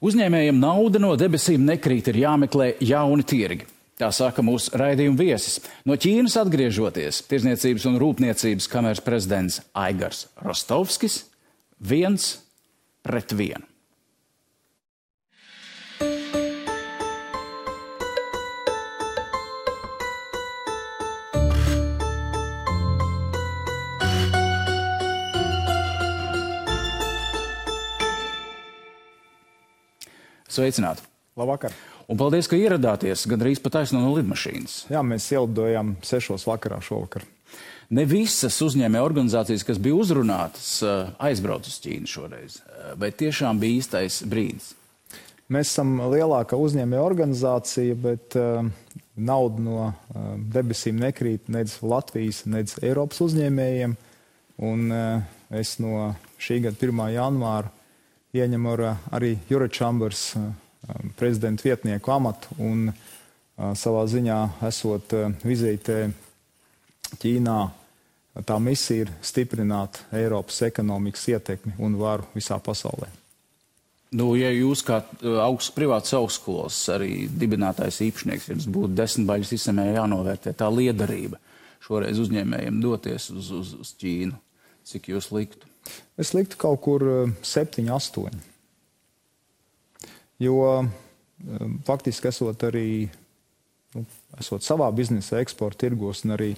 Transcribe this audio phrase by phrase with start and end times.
[0.00, 3.66] Uzņēmējiem nauda no debesīm nekrīt, ir jāmeklē jauni tirgi.
[4.00, 5.58] Tā saka mūsu raidījuma viesis.
[5.84, 11.26] No Ķīnas atgriežoties, Tirzniecības un Rūpniecības kameras prezidents Aigars Rostovskis
[11.76, 12.38] viens
[13.04, 13.69] pret vienu.
[30.50, 31.04] Sveicināti!
[31.38, 31.70] Labvakar!
[32.10, 34.88] Un paldies, ka ieradāties gandrīz pat aizno no lidmašīnas.
[34.90, 37.22] Jā, mēs ielidojām sešos vakarā šovakar.
[37.94, 43.62] Ne visas uzņēmē organizācijas, kas bija uzrunātas, eh, aizbrauc uz Ķīnu šoreiz, eh, bet tiešām
[43.62, 44.74] bija īstais brīdis.
[45.50, 48.66] Mēs esam lielākā uzņēmē organizācija, bet uh,
[49.18, 53.96] nauda no uh, debesīm nekrīt nec Latvijas, nec Eiropas uzņēmējiem.
[54.62, 57.02] Un uh, es no šī gada 1.
[57.16, 57.74] janvāra
[58.36, 58.82] ieņemu ar,
[59.16, 60.48] arī Eurochambers uh,
[61.18, 66.02] prezidenta vietnieku amatu un uh, savā ziņā esot uh, vizītē
[67.10, 67.60] Ķīnā.
[68.46, 73.08] Tā misija ir stiprināt Eiropas ekonomikas ietekmi un varu visā pasaulē.
[74.14, 75.00] Nu, ja jūs kā
[75.42, 81.38] augsts privāts augstskolas arī dibinātājs īpašnieks, jums būtu desmit baļas izsamē jānovērtē tā liederība
[81.82, 84.38] šoreiz uzņēmējiem doties uz, uz, uz Ķīnu,
[84.88, 85.68] cik jūs liktu?
[86.20, 87.04] Es liktu kaut kur
[87.42, 88.42] septiņi, astoņi.
[90.40, 90.58] Jo
[91.86, 93.08] faktiski esot arī,
[93.96, 94.04] nu,
[94.40, 96.50] esot savā biznesa eksporta tirgos un arī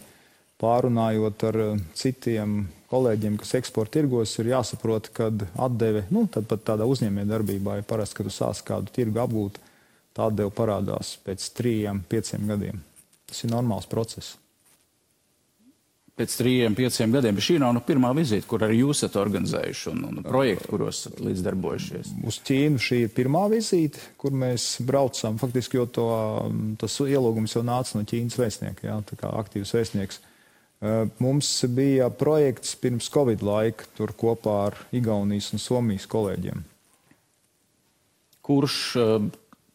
[0.63, 1.59] pārunājot ar
[1.99, 2.63] citiem
[2.93, 5.31] kolēģiem, kas eksporta tirgos, ir jāsaprot, ka
[5.65, 9.59] atdeve, nu, tad pat tādā uzņēmē darbībā ir parasti, kad tu sāc kādu tirgu apgūt,
[10.15, 12.83] tā atdeve parādās pēc trījiem, pieciem gadiem.
[13.27, 14.37] Tas ir normāls process.
[16.13, 20.03] Pēc trījiem, pieciem gadiem, šī nav nu, pirmā vizīte, kur arī jūs esat organizējuši un,
[20.11, 22.11] un projekti, kuros esat līdzdarbojušies.
[22.29, 26.11] Uz Ķīnu šī ir pirmā vizīte, kur mēs braucam, faktiski, jo to,
[26.83, 30.21] tas ielūgums jau nāca no Ķīnas vēstnieka, jā, tā kā aktīvs vēstnieks.
[30.83, 36.61] Eh, mums bija projekts pirms Covid laika, tur kopā ar Igaunijas un Somijas kolēģiem.
[38.45, 39.29] Kurš eh,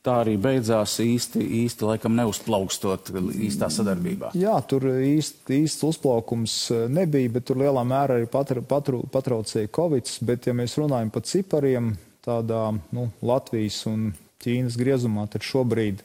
[0.07, 4.31] tā arī beidzās īsti, īsti laikam neuzplaukstot īstā sadarbībā?
[4.40, 9.72] Jā, tur īsti, īsts uzplaukums eh, nebija, bet tur lielā mērā arī patra, patru, patraucēja
[9.75, 10.13] Covid.
[10.28, 11.95] Bet, ja mēs runājam par cipariem,
[12.28, 14.12] tādā nu, Latvijas un
[14.44, 16.03] Ķīnas griezumā, tad šobrīd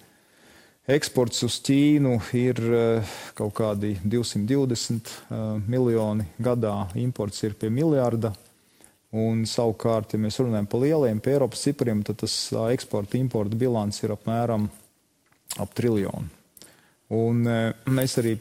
[0.91, 8.33] Eksports uz Ķīnu ir eh, kaut kādi 220 eh, miljoni gadā, imports ir pie miljarda.
[9.13, 12.35] Un savukārt, ja mēs runājam par lieliem, pie Eiropas cipriem, tad tas
[12.73, 14.71] eksporta importa bilants ir apmēram
[15.61, 16.31] ap triljonu.
[17.13, 17.45] Un
[17.93, 18.39] mēs arī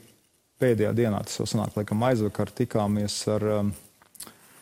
[0.62, 3.48] pēdējā dienā, tas jau sanāk, laikam aizvakar, tikāmies ar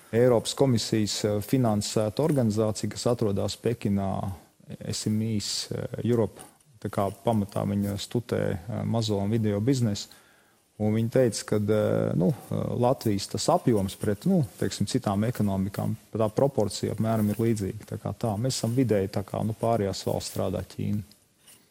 [0.09, 4.09] Eiropas komisijas finansētu organizāciju, kas atrodas Pekinā,
[4.89, 5.51] SMEs
[6.01, 6.49] Europe
[6.79, 8.41] Tā kā pamatā viņa studē
[8.87, 10.07] mazo un video biznesu.
[10.79, 11.57] Un viņi teica, ka
[12.15, 12.29] nu,
[12.79, 17.97] Latvijas tas apjoms pret nu, teiksim, citām ekonomikām, tā proporcija apmēram ir līdzīga.
[17.99, 21.03] Tā tā, mēs esam vidēji tā kā nu, pārējās valsts strādā Ķīna.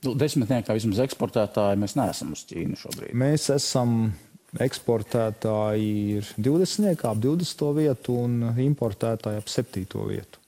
[0.05, 3.17] Nu, desmitniekā vismaz eksportētāji mēs neesam uz Ķīnu šobrīd.
[3.19, 4.13] Mēs esam
[4.61, 5.89] eksportētāji
[6.19, 8.39] ir 20, ap 20 vietu un
[8.69, 10.45] importētāji ap 7 vietu.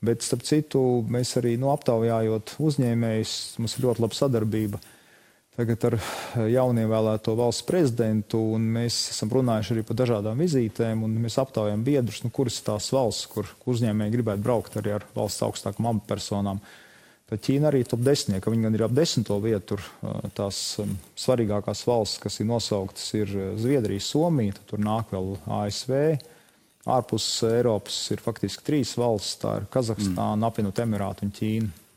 [0.00, 0.80] Bet, starp citu,
[1.10, 4.80] mēs arī nu, aptaujājot uzņēmējus, mums ir ļoti laba sadarbība
[5.58, 5.96] tagad ar
[6.46, 12.22] jaunievēlēto valsts prezidentu, un mēs esam runājuši arī par dažādām vizītēm, un mēs aptaujām biedrus,
[12.22, 16.62] nu, kuras tās valsts, kur uzņēmēji gribētu braukt arī ar valsts augstākām amatpersonām.
[17.28, 20.94] Tad Ķīna arī top desmit, ka viņi gan ir ap desmito vietu, tur tās um,
[21.18, 25.98] svarīgākās valsts, kas ir nosauktas, ir Zviedrija, Somija, tur nāk vēl ASV,
[26.88, 30.48] ārpus Eiropas ir faktiski trīs valsts- tā ir Kazahstāna, mm.
[30.48, 31.87] apvienot Emirātu un Ķīna.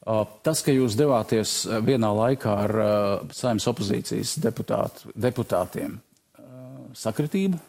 [0.00, 5.98] Tas, ka jūs devāties vienā laikā ar uh, saimnes opozīcijas deputātu, deputātiem,
[6.40, 7.60] uh, sakritība?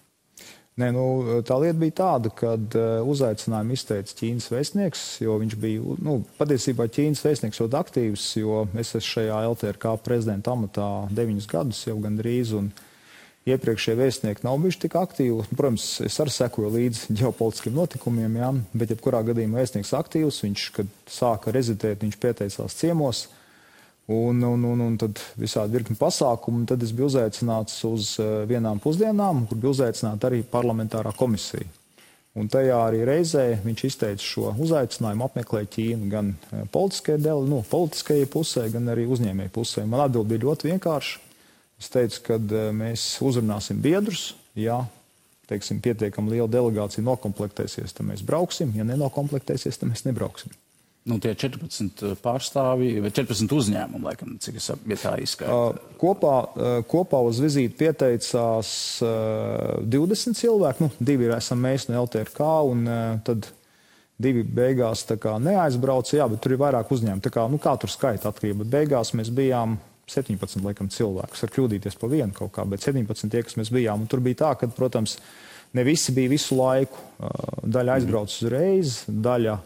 [0.80, 1.04] Nē, nu,
[1.44, 2.54] tā lieta bija tāda, ka
[3.12, 8.94] uzaicinājumu izteica Ķīnas vēstnieks, jo viņš bija nu, patiesībā Ķīnas vēstnieks ļoti aktīvs, jo es
[8.96, 12.56] esmu šajā LTRK prezidenta amatā deviņus gadus jau gandrīz.
[12.58, 12.88] Un, uh,
[13.50, 15.48] iepriekšējie vēstnieki nav bijuši tik aktīvi.
[15.56, 20.42] Protams, es arī sekoju līdzi ģeopolitiskiem notikumiem, jā, bet jebkurā gadījumā vēstnieks aktīvs.
[20.46, 23.28] Viņš, kad sāka rezidēt, viņš pieteicās ciemos.
[24.12, 26.66] Un, un, un, un tad visādi virkni pasākumu.
[26.70, 31.70] Tad es biju uzaicināts uz eh, vienām pusdienām, kur bija uzaicināta arī parlamentārā komisija.
[32.36, 38.30] Un tajā arī reizē viņš izteica šo uzaicinājumu apmeklēt Ķīnu gan eh, politiskajai, nu, politiskajai
[38.32, 39.86] pusē, gan arī uzņēmēju pusē.
[39.88, 41.31] Man atbild bija ļoti vienkārša.
[41.82, 44.36] Es teicu, ka eh, mēs uzrunāsim biedrus.
[44.58, 44.84] Ja
[45.52, 48.72] teiksim, pietiekami liela delegācija nokomplektēsies, tad mēs brauksim.
[48.78, 50.54] Ja nenokomplektēsies, tad mēs nebrauksim.
[51.10, 55.72] Nu, tie 14 pārstāvji, vai 14 uzņēmumi, laikam, cik es ja tā izskaidroju.
[55.74, 60.86] Uh, kopā, uh, kopā uz vizīti pieteicās uh, 20 cilvēki.
[60.86, 62.86] Nu, divi ir esam mēs no LTRK, un
[63.26, 63.50] tad
[64.22, 66.20] divi beigās neaizbrauca.
[66.20, 67.34] Jā, bet tur ir vairāk uzņēmumu.
[67.34, 68.70] Kā, nu, kā tur skaita atkarība?
[68.70, 69.80] Beigās mēs bijām
[70.12, 71.46] 17 laikam, cilvēkus.
[71.46, 74.04] Var kļūdīties pa vienu kaut kā, bet 17 tie, kas mēs bijām.
[74.04, 75.18] Un tur bija tā, ka, protams,
[75.78, 77.04] ne visi bija visu laiku.
[77.64, 79.60] Daļa aizbrauca uzreiz, daļa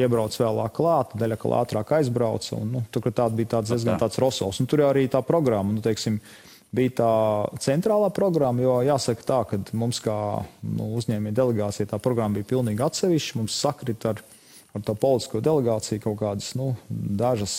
[0.00, 2.56] iebrauc vēlāk klāt, daļa kā ātrāk aizbrauca.
[2.56, 4.62] Un, nu, tur tāda bija tāds diezgan tāds rosals.
[4.62, 6.18] Un tur arī tā programma, nu, teiksim,
[6.72, 7.12] bija tā
[7.60, 10.16] centrālā programma, jo jāsaka tā, ka mums kā
[10.64, 13.40] nu, uzņēmēja delegācija tā programma bija pilnīgi atsevišķa.
[13.42, 14.22] Mums sakrit ar,
[14.72, 17.54] ar to politisko delegāciju kaut kādas, nu, dažas,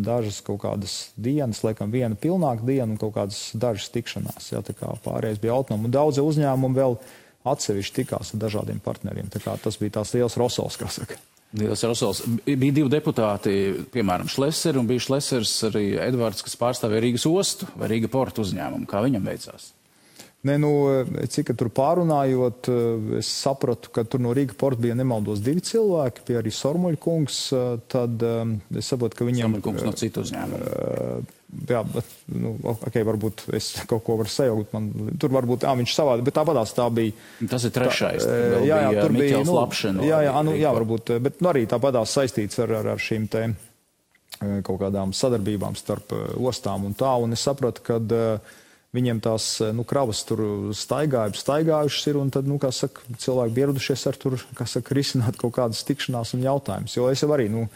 [0.00, 4.52] dažas kaut kādas dienas, laikam viena pilnāka diena un kaut kādas dažas tikšanās.
[4.54, 5.92] Jā, tā kā pārējais bija autonomi.
[5.92, 6.96] Daudzi uzņēmumi vēl
[7.50, 9.28] atsevišķi tikās ar dažādiem partneriem.
[9.32, 11.20] Tas bija tās liels rosals, kā saka.
[11.56, 12.20] Liels Rosals.
[12.46, 13.52] Bija divi deputāti,
[13.90, 18.86] piemēram, Šlesers, un bija Šlesers arī Edvards, kas pārstāvēja Rīgas ostu vai Rīga portu uzņēmumu.
[18.90, 19.72] Kā viņam veicās?
[20.48, 20.70] Nē, nu,
[21.28, 22.70] cik tur pārunājot,
[23.18, 27.42] es sapratu, ka tur no Rīgas porta bija nemaldos divi cilvēki, bija arī Sormuļa kungs.
[27.92, 29.44] Tad es saprotu, ka viņiem.
[29.44, 31.28] Sormuļa kungs no citu uzņēmumu
[31.68, 34.74] jā, bet, nu, ok, varbūt es kaut ko varu sajaukt.
[34.74, 34.90] Man,
[35.20, 37.16] tur varbūt jā, viņš savādi, bet tāpatās tā bija.
[37.50, 38.26] Tas ir trešais.
[38.26, 39.42] Tā, jā, jā, tur bija.
[39.46, 43.02] Nu, Lapšana, jā, jā, nu, jā, varbūt, bet nu, arī tāpatās saistīts ar, ar, ar
[43.02, 43.48] šīm te
[44.40, 47.12] kaut kādām sadarbībām starp ostām un tā.
[47.20, 48.54] Un es sapratu, ka uh,
[48.96, 50.42] viņiem tās nu, kravas tur
[50.76, 55.38] staigāja, staigājušas ir, un tad, nu, kā saka, cilvēki bieradušies ar tur, kā saka, risināt
[55.40, 56.96] kaut kādas tikšanās un jautājumus.
[56.98, 57.68] Jo es jau arī, nu,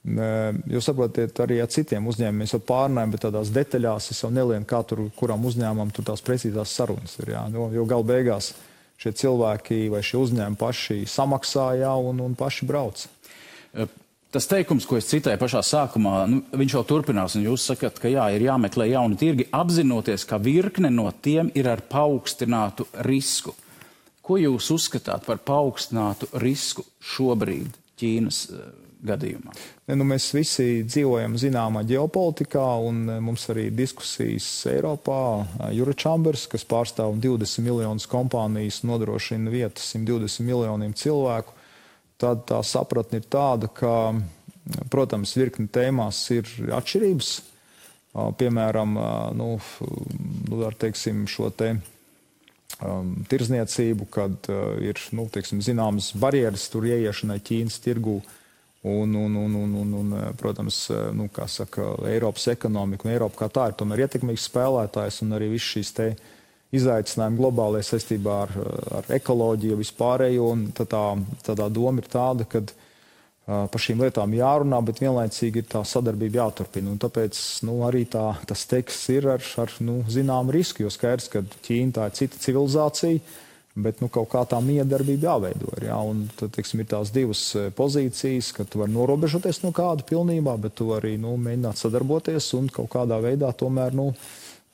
[0.00, 4.80] Jūs saprotat, arī ar citiem uzņēmumiem jau pārnājam, bet tādās detaļās es jau nelienu, kā
[4.88, 7.34] tur, kuram uzņēmumam tur tās precīzās sarunas ir.
[7.34, 7.42] Jā.
[7.52, 8.54] Jo, jo gal beigās
[9.00, 13.04] šie cilvēki vai šie uzņēmumi paši samaksāja un, un paši brauc.
[14.30, 18.28] Tas teikums, ko es citēju pašā sākumā, nu, viņš vēl turpinās, jūs sakat, ka jā,
[18.36, 23.56] ir jāmeklē jauni tirgi, apzinoties, ka virkne no tiem ir ar paaugstinātu risku.
[24.22, 28.44] Ko jūs uzskatāt par paaugstinātu risku šobrīd Ķīnas
[29.02, 29.54] gadījumā?
[29.88, 35.22] Ne, nu, mēs visi dzīvojam zināmā ģeopolitikā, un e, mums arī diskusijas Eiropā.
[35.40, 41.56] E, Eurochambers, kas pārstāv 20 miljonus kompānijas, nodrošina vietas 120 miljoniem cilvēku.
[42.20, 44.12] Tad tā sapratne ir tāda, ka,
[44.92, 47.30] protams, virkni tēmās ir atšķirības.
[48.40, 48.98] Piemēram,
[49.38, 49.54] nu,
[50.50, 51.70] nu, ar teiksim, šo te
[52.82, 58.18] um, tirzniecību, kad uh, ir nu, teiksim, zināmas barjeras tur ieiešanai Ķīnas tirgū.
[58.80, 63.66] Un, un, un, un, un, un protams, nu, saka, Eiropas ekonomika un Eiropa kā tā
[63.68, 66.06] ir tomēr ietekmīgs spēlētājs un arī viss šīs te
[66.76, 68.54] izaicinājumi globālajā saistībā ar,
[69.00, 70.52] ar ekoloģiju vispārējo.
[70.76, 71.02] Tā, tā,
[71.50, 76.44] tā doma ir tāda, ka uh, par šīm lietām jārunā, bet vienlaicīgi ir tā sadarbība
[76.44, 76.94] jāturpina.
[76.94, 81.30] Un tāpēc nu, arī tā, tas teksts ir ar, ar nu, zināmu risku, jo skaidrs,
[81.32, 83.46] ka Ķīna tā ir cita civilizācija
[83.78, 85.70] Bet nu, kaut kā tā miedarbība jāveido.
[85.78, 87.42] Jā, un tad teiksim, ir tās divas
[87.78, 92.66] pozīcijas, ka tu vari norobežoties no kāda pilnībā, bet tu vari nu, mēģināt sadarboties un
[92.74, 94.08] kaut kādā veidā tomēr nu,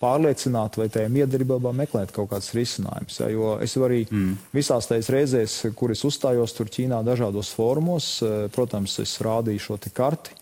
[0.02, 3.20] pārliecināt vai tajā miedarbībā meklēt kaut kāds risinājums.
[3.20, 4.34] Jā, jo es arī mm.
[4.56, 9.78] visās tajās reizēs, kur es uzstājos tur Ķīnā dažādos fórumos, eh, protams, es rādīju šo
[9.80, 10.36] te karti.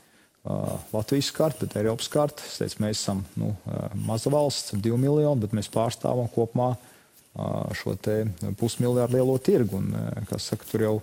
[0.45, 2.45] Uh, Latvijas karta, bet Eiropas karta.
[2.45, 3.55] Es teicu, mēs esam nu,
[4.05, 6.91] maza valsts, divi miljoni, bet mēs pārstāvam kopumā uh,
[7.73, 7.95] šo
[8.61, 9.81] pusmiljārdu lielo tirgu.
[9.81, 9.95] Un,
[10.37, 10.95] saka, tur jau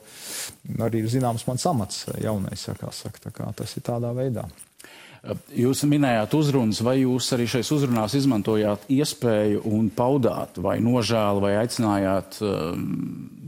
[0.85, 4.45] arī ir zināms mans amats jaunais, ja, kā saka, kā tas ir tādā veidā.
[5.53, 11.51] Jūs minējāt uzrunas, vai jūs arī šais uzrunās izmantojāt iespēju un paudāt vai nožēlu vai
[11.59, 12.87] aicinājāt um,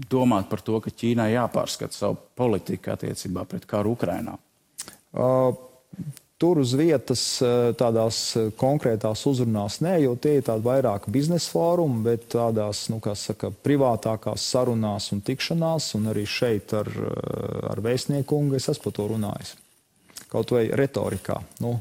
[0.05, 4.37] domāt par to, ka Ķīnai jāpārskata savu politiku attiecībā pret karu Ukrainā?
[5.13, 5.49] Uh,
[6.43, 8.17] Tur uz vietas eh, tādās
[8.59, 13.47] konkrētās uzrunās nē, jo tie ir tādi vairāk biznesa fórumi, bet tādās, nu, kā saka,
[13.63, 19.07] privātākās sarunās un tikšanās, un arī šeit ar, eh, ar vēstnieku es esmu par to
[19.13, 19.53] runājis.
[20.33, 21.37] Kaut vai retorikā.
[21.61, 21.75] Nu,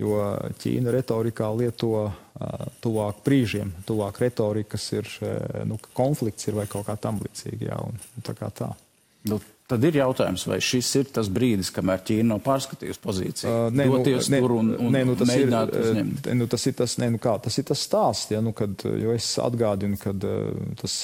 [0.00, 0.20] jo
[0.60, 2.14] Ķīna retorikā lieto uh,
[2.84, 7.70] tuvāk brīžiem, tuvāk retorikas ir, uh, nu, konflikts ir vai kaut kā tam līdzīga.
[7.70, 8.72] Jā, un, un tā kā tā.
[9.30, 13.64] Nu, Tad ir jautājums, vai šis ir tas brīdis, kamēr Ķīna nav pārskatījusi pozīciju, uh,
[13.74, 13.98] nē, nu,
[14.30, 16.28] tur un, un nē, nu, tas ir, uzņemt?
[16.38, 19.10] Nu, tas ir tas, nē, nu kā, tas ir tas stāsts, ja, nu, kad, jo
[19.16, 20.14] es atgādinu, ka
[20.78, 20.94] tas,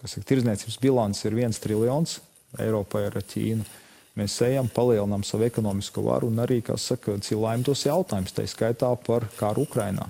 [0.00, 2.16] kas ir tirzniecības bilants ir viens triljons
[2.58, 3.68] Eiropai ar Ķīnu.
[4.14, 8.92] Mēs ejam, palielinām savu ekonomisko varu un arī, kā saka, cilājam tos jautājumus, tā skaitā
[9.02, 10.06] par kāru Ukrainā.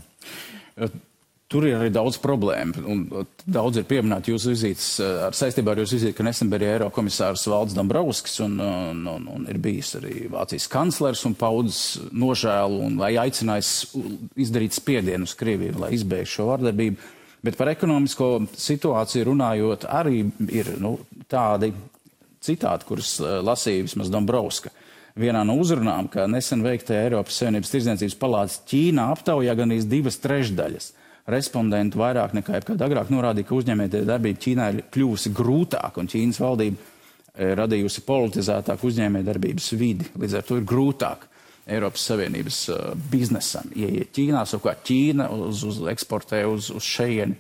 [1.49, 2.83] Tur ir arī daudz problēmu.
[2.91, 3.03] Un
[3.47, 4.89] daudz ir pieminēti jūsu vizītes
[5.29, 9.49] ar saistībā ar jūsu vizīti, ka nesen bija Eirokomisārs Valds Dombrovskis un, un, un, un
[9.53, 13.73] ir bijis arī Vācijas kanclers un paudzes nožēlu un vai aicinājis
[14.41, 17.13] izdarīt spiedienu uz Krieviju, lai izbeigtu šo vardarbību.
[17.45, 20.97] Bet par ekonomisko situāciju runājot, arī ir nu,
[21.29, 21.75] tādi
[22.45, 24.73] citāti, kurus lasīja vismaz Dombrovska.
[25.15, 30.89] Vienā no uzrunām, ka nesen veiktajā Eiropas Savienības tirdzniecības palātas Ķīnā aptaujā gan divas trešdaļas.
[31.31, 36.41] Respondentu vairāk nekā jebkad agrāk norādīja, ka uzņēmējdarbība darbība Ķīnā ir kļuvusi grūtāka un Ķīnas
[36.43, 36.91] valdība
[37.39, 40.11] ir radījusi politizētāku uzņēmējdarbības vidi.
[40.19, 41.25] Līdz ar to ir grūtāk
[41.65, 44.11] Eiropas Savienības uh, biznesam ieiet.
[44.15, 47.39] Ķīnā, savukārt Ķīna uz, uz eksportē uz, uz šejieni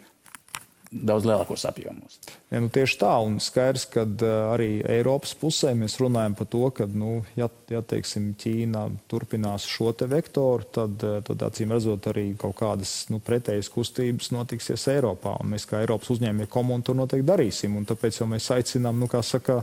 [0.91, 2.19] daudz lielākos apjomos.
[2.53, 6.62] Ja, nu, tieši tā, un skaidrs, ka uh, arī Eiropas pusē mēs runājam par to,
[6.76, 12.07] ka, nu, ja, ja teiksim, Ķīna turpinās šo te vektoru, tad, uh, tad acīm redzot
[12.12, 16.97] arī kaut kādas nu, pretējas kustības notiksies Eiropā, un mēs kā Eiropas uzņēmēji komunu to
[16.99, 19.62] noteikti darīsim, un tāpēc jau mēs aicinām, nu, kā saka,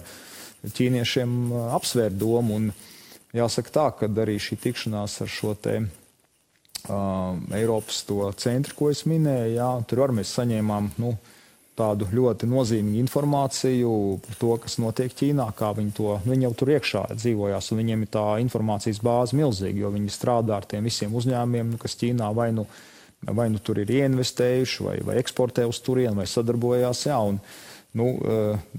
[0.67, 2.69] ķīniešiem uh, apsvērt domu, un
[3.37, 5.89] jāsaka tā, ka arī šī tikšanās ar šo te uh,
[6.89, 9.53] Eiropas to centru, ko es minēju.
[9.53, 11.13] Jā, tur arī mēs saņēmām nu,
[11.77, 13.91] tādu ļoti nozīmīgu informāciju
[14.25, 18.11] par to, kas notiek Ķīnā, kā viņi to, viņi jau tur iekšā dzīvojās, viņiem ir
[18.11, 22.49] tā informācijas bāze milzīga, jo viņi strādā ar tiem visiem uzņēmumiem, nu, kas Ķīnā vai
[22.55, 22.67] nu,
[23.21, 27.05] vai nu tur ir ieinvestējuši, vai, vai eksportē uz turieni, vai sadarbojās.
[27.07, 27.39] Jā, un,
[27.97, 28.11] nu,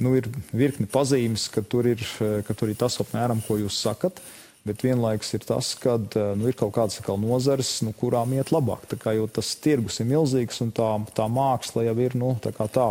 [0.03, 4.19] nu, ir virkni pazīmes, ka tur ir, ka tur ir tas apmēram, ko jūs sakat.
[4.19, 8.53] Uh, bet vienlaikus ir tas, ka eh, nu, ir kaut kādas nozares, nu, kurām iet
[8.55, 8.87] labāk.
[9.01, 12.89] Kā, jo tas tirgus ir milzīgs un tā, tā māksla jau ir nu, tā, tā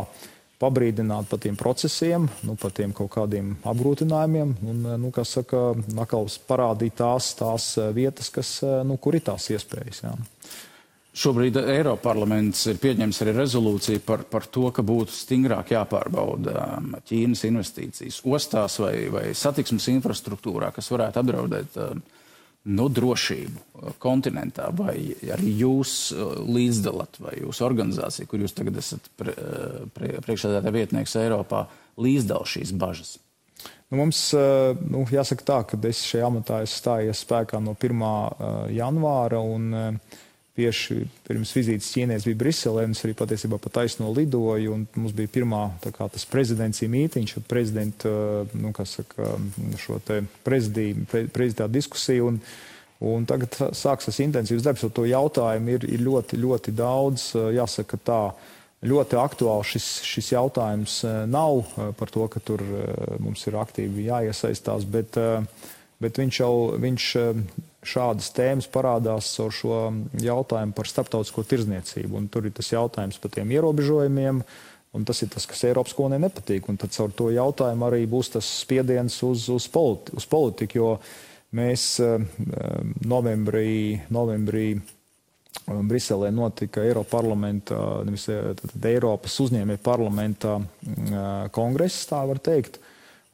[0.61, 5.71] pabrīdināt par tiem procesiem, nu, par tiem kaut kādiem apgrūtinājumiem, un, eh, nu, kas saka,
[5.95, 10.03] atkal parādīt tās, tās eh, vietas, kas, nu, kur ir tās iespējas.
[10.05, 10.15] Jā.
[11.11, 16.93] Šobrīd Eiropas parlaments ir pieņems arī rezolūciju par, par to, ka būtu stingrāk jāpārbauda um,
[17.09, 21.99] Ķīnas investīcijas ostās vai, vai satiksmes infrastruktūrā, kas varētu apdraudēt um,
[22.71, 24.95] nu, drošību uh, kontinentā, vai
[25.35, 30.77] arī jūs uh, līdzdalat, vai jūsu organizācija, kur jūs tagad esat pre, uh, pre, priekšsēdētāja
[30.79, 31.65] vietnieks Eiropā,
[31.99, 33.17] līdzdal šīs bažas?
[33.91, 38.05] Nu, mums nu, jāsaka tā, ka es šajā amatā stājies spēkā no 1.
[38.71, 39.41] janvāra.
[39.43, 40.21] Un, uh,
[40.57, 45.15] tieši pirms vizītes Ķīnēs bija Briselē, un es arī patiesībā pa taisno lidoju, un mums
[45.15, 48.11] bija pirmā tā kā tas prezidencija mītiņš, prezidenta,
[48.59, 49.33] nu, kā saka,
[49.79, 52.41] šo te prezidiju, pre, prezidentā diskusiju, un,
[53.13, 58.01] un tagad sāks tas intensīvs darbs, jo to jautājumu ir, ir ļoti, ļoti daudz, jāsaka
[58.03, 58.21] tā,
[58.81, 61.63] ļoti aktuāls šis, šis jautājums nav
[61.99, 62.63] par to, ka tur
[63.21, 65.19] mums ir aktīvi jāiesaistās, bet,
[66.01, 67.11] bet viņš jau, viņš
[67.81, 69.79] šādas tēmas parādās caur šo
[70.21, 72.19] jautājumu par starptautisko tirzniecību.
[72.19, 74.43] Un tur ir tas jautājums par tiem ierobežojumiem,
[74.91, 76.69] un tas ir tas, kas Eiropas konē nepatīk.
[76.69, 80.89] Un tad caur to jautājumu arī būs tas spiediens uz, uz, politi uz politiku, jo
[81.57, 82.21] mēs uh,
[83.09, 84.97] novembrī, novembrī uh,
[85.67, 90.55] Briselē notika Eiropa parlamenta, nevis Eiropas uzņēmēja parlamenta
[91.53, 92.79] kongress, tā var teikt.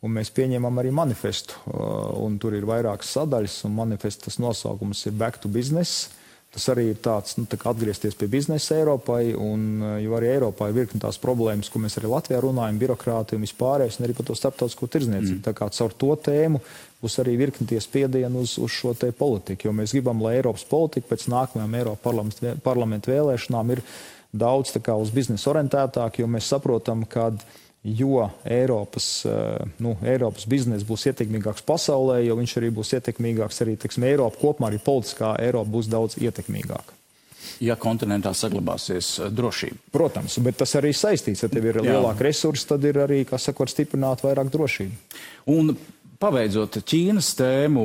[0.05, 5.17] Un mēs pieņemam arī manifestu, uh, un tur ir vairākas sadaļas, un manifestas nosaukums ir
[5.17, 6.11] Back to Business.
[6.53, 10.69] Tas arī ir tāds, nu, tā atgriezties pie biznesa Eiropai, un uh, jo arī Eiropā
[10.69, 14.29] ir virkni tās problēmas, ko mēs arī Latvijā runājam, birokrātija un vispārējais, un arī par
[14.29, 15.39] to starptautisko tirdzniecību.
[15.39, 15.45] Mm.
[15.49, 16.61] Tā kā caur to tēmu
[17.01, 20.65] būs arī virkni tie spiedieni uz, uz šo te politiku, jo mēs gribam, lai Eiropas
[20.69, 23.83] politika pēc nākamajām Eiropas parlamentu vēlēšanām ir
[24.33, 27.31] daudz tā kā uz biznesa orientētāk, jo mēs saprotam, ka
[27.83, 29.31] jo Eiropas, eh,
[29.79, 34.71] nu, Eiropas biznesa būs ietekmīgāks pasaulē, jo viņš arī būs ietekmīgāks arī teksim, Eiropa kopumā,
[34.71, 36.95] arī politiskā Eiropa būs daudz ietekmīgāka.
[37.63, 39.91] Ja kontinentā saglabāsies eh, drošība.
[39.93, 41.45] Protams, bet tas arī saistīts.
[41.45, 45.21] Ja tev ir lielāka resursa, tad ir arī, kā var stiprināt vairāk drošību.
[45.53, 45.77] Un
[46.17, 47.81] Pabeidzot Ķīnas tēmu,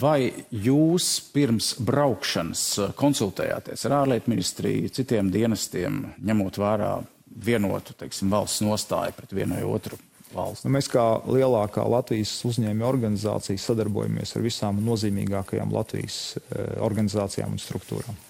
[0.00, 2.62] vai jūs pirms braukšanas
[2.98, 6.96] konsultējāties ar ārlietu ministriju, citiem dienestiem, ņemot vērā
[7.34, 9.98] vienotu teiksim, valsts nostāju pret vienu vai otru
[10.34, 10.66] valsti.
[10.66, 17.62] Nu, mēs kā lielākā Latvijas uzņēmuma organizācija sadarbojamies ar visām nozīmīgākajām Latvijas e, organizācijām un
[17.62, 18.22] struktūrām.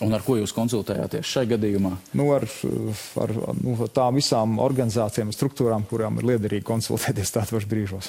[0.00, 1.92] Un ar ko jūs konsultējāties šajā gadījumā?
[2.16, 2.46] Nu, ar,
[3.20, 8.08] ar nu, tām visām organizācijām un struktūrām, kurām ir liederīgi konsultēties tādos brīžos.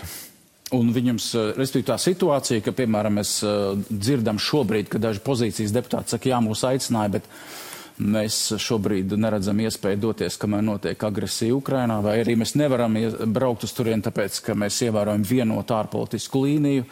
[0.78, 3.56] Un viņam, e, respektīvi, tā situācija, ka, piemēram, mēs e,
[3.92, 7.28] dzirdam šobrīd, ka daži pozīcijas deputāti saka, jā, mūs aicināja, bet
[8.00, 12.96] Mēs šobrīd neredzam iespēju doties, kamēr notiek agresija Ukrainā, vai arī mēs nevaram
[13.30, 16.86] braukt uz turieni, tāpēc, ka mēs ievērojam vienotu ārpolitisku līniju.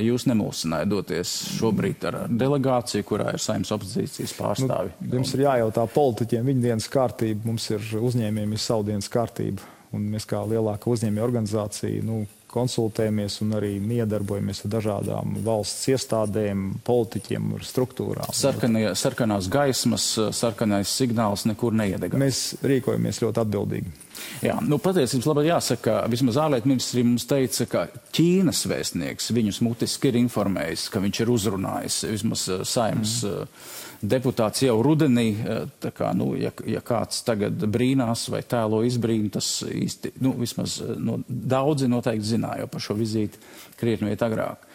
[0.00, 4.94] jūs nemulsināja doties šobrīd ar delegāciju, kurā ir saimnes opozīcijas pārstāvi?
[5.00, 9.68] Nu, jums ir jājautā politiķiem viņa dienas kārtība, mums ir uzņēmējiem ir savu dienas kārtība.
[9.92, 12.22] Un mēs kā lielāka uzņēmēja organizācija nu,
[12.52, 18.30] konsultējamies un arī miedarbojamies ar dažādām valsts iestādēm, politiķiem, struktūrām.
[18.36, 20.06] Sarkanie, sarkanās gaismas,
[20.36, 22.16] sarkanais signāls nekur neiedeg.
[22.20, 23.98] Mēs rīkojamies ļoti atbildīgi.
[24.42, 30.10] Jā, nu, patiesībā labi jāsaka, vismaz ārlietu ministrija mums teica, ka Ķīnas vēstnieks viņus mutiski
[30.10, 33.32] ir informējis, ka viņš ir uzrunājis vismaz uh, saimnes mm.
[33.38, 33.70] uh,
[34.02, 35.28] deputāts jau rudenī.
[35.38, 40.80] Uh, kā, nu, ja, ja kāds tagad brīnās vai tēlo izbrīnu, tas īsti, nu, vismaz
[40.98, 43.40] no, daudzi noteikti zināja par šo vizīti
[43.78, 44.68] krietni agrāk.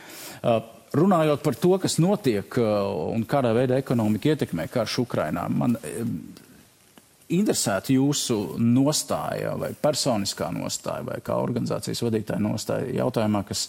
[0.98, 6.14] Runājot par to, kas notiek un kādā veidā ekonomika ietekmē karš Ukrainā, man um,
[7.28, 13.66] interesētu jūsu nostāja vai personiskā nostāja vai kā organizācijas vadītāja nostāja jautājumā, kas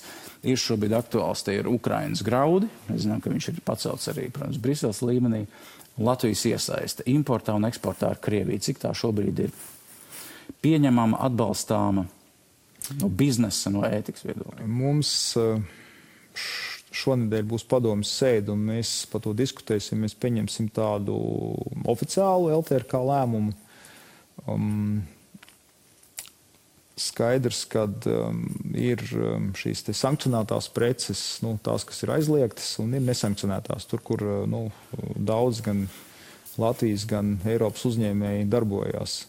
[0.47, 1.43] ir šobrīd aktuāls.
[1.43, 2.71] Tie ir Ukrainas graudi.
[2.87, 5.43] Mēs zinām, ka viņš ir pacelts arī, protams, Briseles līmenī.
[5.99, 8.62] Latvijas iesaiste importā un eksportā ar Krieviju.
[8.62, 9.50] Cik tā šobrīd ir
[10.62, 12.07] pieņemama, atbalstāma
[12.97, 14.66] no biznesa, no ētikas viedokļa?
[14.71, 15.61] Mums uh,
[16.95, 20.00] šonadēļ būs padomas sēde, un mēs par to diskutēsim.
[20.04, 21.18] Mēs pieņemsim tādu
[21.88, 23.54] oficiālu LTRK lēmumu.
[24.49, 25.02] Um,
[26.99, 28.42] skaidrs, ka um,
[28.75, 34.25] ir um, šīs sankcionētās preces, nu, tās, kas ir aizliegtas, un ir nesankcionētās, tur, kur
[34.25, 34.66] uh, nu,
[35.16, 35.87] daudz gan
[36.59, 39.21] Latvijas, gan Eiropas uzņēmēji darbojās.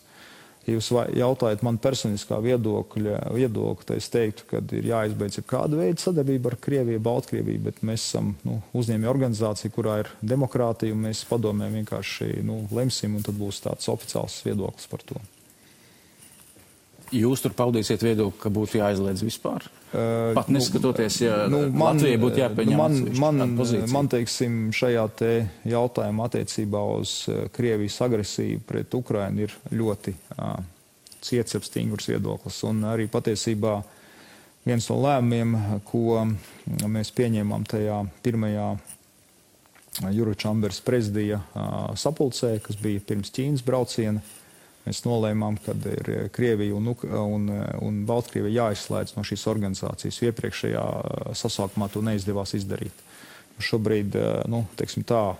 [0.69, 6.03] Ja jūs jautājat man personiskā viedokļa, viedokļa, tad es teiktu, ka ir jāizbeidz kāda veida
[6.03, 11.25] sadarbība ar Krieviju, Baltkrieviju, bet mēs esam nu, uzņēmēja organizācija, kurā ir demokrātija, un mēs
[11.29, 15.17] padomē vienkārši nu, lemsim, un tad būs tāds oficiāls viedoklis par to.
[17.15, 19.65] Jūs tur paudīsiet viedokli, ka būtu jāizliedz vispār?
[19.89, 23.55] Uh, Pat neskatoties, ja nu, man, Latvijai būtu jāpieņem nu, man, man,
[23.89, 25.31] man, teiksim, šajā te
[25.69, 27.13] jautājumā attiecībā uz
[27.55, 30.59] Krievijas agresiju pret Ukrainu ir ļoti uh,
[31.25, 32.61] ciets, ap stingrs viedoklis.
[32.69, 33.79] Un arī patiesībā
[34.69, 35.57] viens no lēmumiem,
[35.89, 36.27] ko
[36.85, 38.69] mēs pieņēmām tajā pirmajā
[40.13, 44.38] Juročambers prezidija uh, sapulcē, kas bija pirms Ķīnas brauciena, uh,
[44.87, 50.21] Mēs nolēmām, ka ir eh, Krievija un, un, eh, un Baltkrievija jāizslēdz no šīs organizācijas.
[50.29, 53.05] Iepriekšējā eh, sasaukumā to neizdevās izdarīt.
[53.59, 54.13] Šobrīd,
[54.47, 55.33] nu, teiksim tā,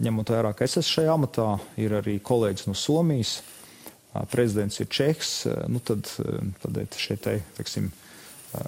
[0.00, 3.34] ņemot vērā, ka es esmu šajā amatā, ir arī kolēģis no Somijas,
[4.32, 5.34] prezidents ir Čehs,
[5.68, 6.08] nu tad,
[6.62, 7.90] tad šeit, teiksim,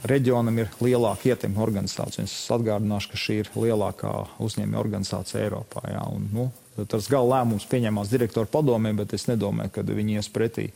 [0.05, 2.27] reģionam ir lielāka ietekme organizācija.
[2.29, 4.13] Es atgādināšu, ka šī ir lielākā
[4.45, 5.87] uzņēmēja organizācija Eiropā.
[5.89, 6.51] Jā, un, nu,
[6.89, 10.71] Tas gala lēmums pieņemās direktoru padomē, bet es nedomāju, ka viņi ies pretī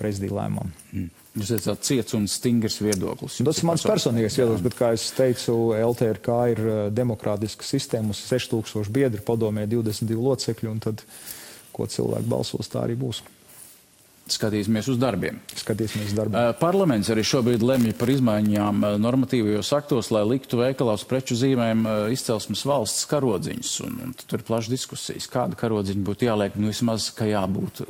[0.00, 0.72] prezidija lēmumam.
[0.92, 1.08] Mm.
[1.38, 3.36] Jūs esat ciets un stingrs viedoklis.
[3.46, 8.24] Tas ir mans personīgais viedoklis, bet, kā es teicu, LTRK ir uh, demokrātiska sistēma, mums
[8.24, 11.04] ir 6000 biedri, padomē 22 locekļi, un tad,
[11.70, 13.22] ko cilvēki balsos, tā arī būs.
[14.30, 15.40] Skatīsimies uz darbiem.
[15.58, 16.38] Skatīsimies darbiem.
[16.38, 21.82] Uh, parlaments arī šobrīd lemj par izmaiņām uh, normatīvajos aktos, lai liktu veikalās preču zīmēm
[21.82, 23.74] uh, izcelsmes valsts karodziņus.
[23.86, 27.82] Un, un tur ir plašas diskusijas, kāda karodziņa būtu jāliek, nu vismaz, ka jābūt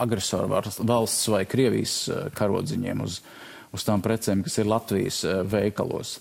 [0.00, 1.96] agresoru valsts vai Krievijas
[2.38, 3.20] karodziņiem uz,
[3.76, 6.18] uz tām precēm, kas ir Latvijas veikalos.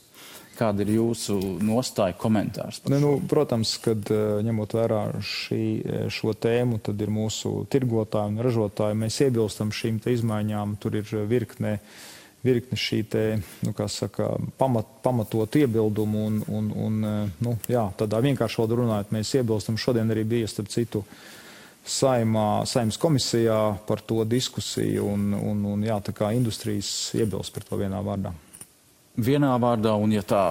[0.52, 2.82] Kāda ir jūsu nostāja komentārs?
[2.92, 8.34] Ne, nu, protams, kad eh, ņemot vērā šī, eh, šo tēmu, tad ir mūsu tirgotāji
[8.34, 9.00] un ražotāji.
[9.00, 10.76] Mēs iebilstam šīm izmaiņām.
[10.84, 11.78] Tur ir virkne,
[12.44, 13.24] virkne šī te,
[13.64, 19.16] nu, saka, pamat, pamatot iebildumu un, un, un eh, nu, jā, tādā vienkārši valodā runājot,
[19.16, 19.80] mēs iebilstam.
[19.80, 21.06] Šodien arī bija, starp citu,
[21.88, 27.72] saimā, saimnes komisijā par to diskusiju un, un, un jā, tā kā industrijas iebilst par
[27.72, 28.36] to vienā vārdā
[29.18, 30.46] vienā vārdā, un ja tā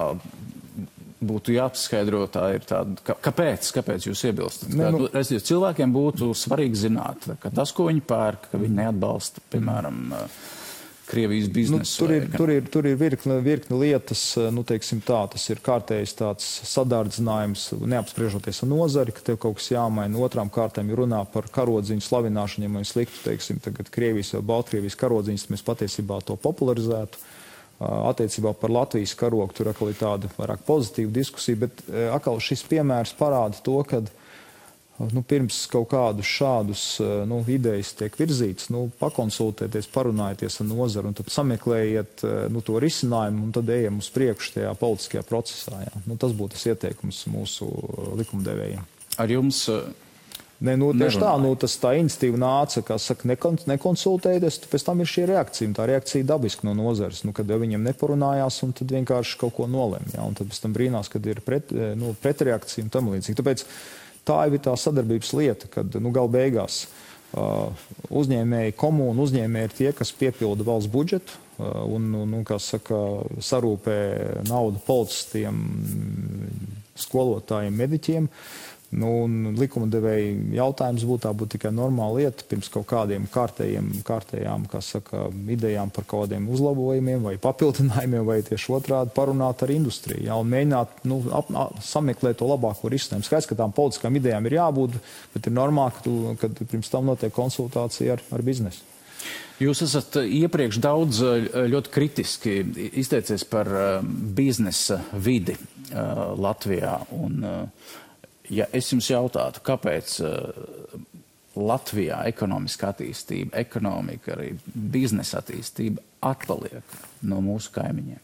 [1.21, 4.71] būtu jāpaskaidro, tā ir tāda, kāpēc, kāpēc jūs iebilstat?
[4.73, 9.45] Ne, nu, es, cilvēkiem būtu svarīgi zināt, ka tas, ko viņi pērk, ka viņi neatbalsta,
[9.53, 10.01] piemēram,
[11.11, 12.05] Krievijas nu, biznesu.
[12.05, 14.21] Nu, tur, ir, tur ir, tur ir virkne, virkne lietas,
[14.55, 19.67] nu, teiksim tā, tas ir kārtējs tāds sadārdzinājums, neapspriežoties ar nozari, ka tev kaut kas
[19.73, 20.21] jāmaina.
[20.23, 24.95] Otrām kārtām ir runā par karodziņu slavināšanu, ja mēs liktu, teiksim, tagad Krievijas vai Baltkrievijas
[25.03, 27.19] karodziņas, mēs patiesībā to popularizētu
[27.81, 29.53] attiecībā par Latvijas karogu.
[29.57, 34.03] Tur atkal ir tāda vairāk pozitīva diskusija, bet atkal šis piemērs parāda to, ka
[35.09, 36.83] nu, pirms kaut kādus šādus
[37.29, 43.47] nu, idejas tiek virzītas, nu, pakonsultēties, parunājieties ar nozaru un tad sameklējiet nu, to risinājumu
[43.47, 45.81] un tad ejam uz priekšu tajā politiskajā procesā.
[45.87, 46.05] Jā.
[46.05, 47.69] Nu, tas būtu tas ieteikums mūsu
[48.21, 48.85] likumdevējiem.
[49.21, 49.65] Ar jums
[50.61, 54.99] Ne, nu, tieši tā, nu, tas tā iniciatīva nāca, kā saka, nekon, nekonsultēties, pēc tam
[55.01, 59.39] ir šī reakcija, tā reakcija dabiski no nozares, nu, kad viņiem neparunājās, un tad vienkārši
[59.41, 62.85] kaut ko nolēma, ja, un tad pēc tam brīnās, kad ir pret, eh, nu, pretreakcija
[62.85, 63.39] un tam līdzīgi.
[63.41, 63.65] Tāpēc
[64.29, 67.73] tā ir tā sadarbības lieta, kad, nu, gal beigās uh,
[68.13, 73.01] uzņēmēji, komūna uzņēmēji ir tie, kas piepilda valsts budžetu, uh, un, un, kā saka,
[73.41, 73.97] sarūpē
[74.45, 75.57] naudu policistiem,
[77.01, 78.29] skolotājiem, mediķiem.
[78.29, 79.09] Uh, Nu,
[79.55, 84.81] likuma devēja jautājums būtu tā būtu tikai normāla lieta pirms kaut kādiem kārtējiem, kārtējām, kā
[84.83, 90.35] saka, idejām par kaut kādiem uzlabojumiem vai papildinājumiem, vai tieši otrādi parunāt ar industriju, ja,
[90.35, 93.29] un mēģināt nu, ap, ap, sameklēt to labāko risinājumu.
[93.29, 94.99] Skaidrs, ka tām politiskām idejām ir jābūt,
[95.37, 98.83] bet ir normāli, ka, tu, ka pirms tam notiek konsultācija ar, ar biznesu.
[99.61, 101.19] Jūs esat iepriekš daudz
[101.69, 102.53] ļoti kritiski
[102.97, 103.69] izteicies par
[104.35, 105.53] biznesa vidi
[105.93, 106.95] Latvijā.
[107.13, 107.43] Un,
[108.51, 110.97] Ja es jums jautātu, kāpēc uh,
[111.55, 118.19] Latvijā ekonomiska attīstība, ekonomika, arī biznesa attīstība atpaliek no mūsu kaimiņiem?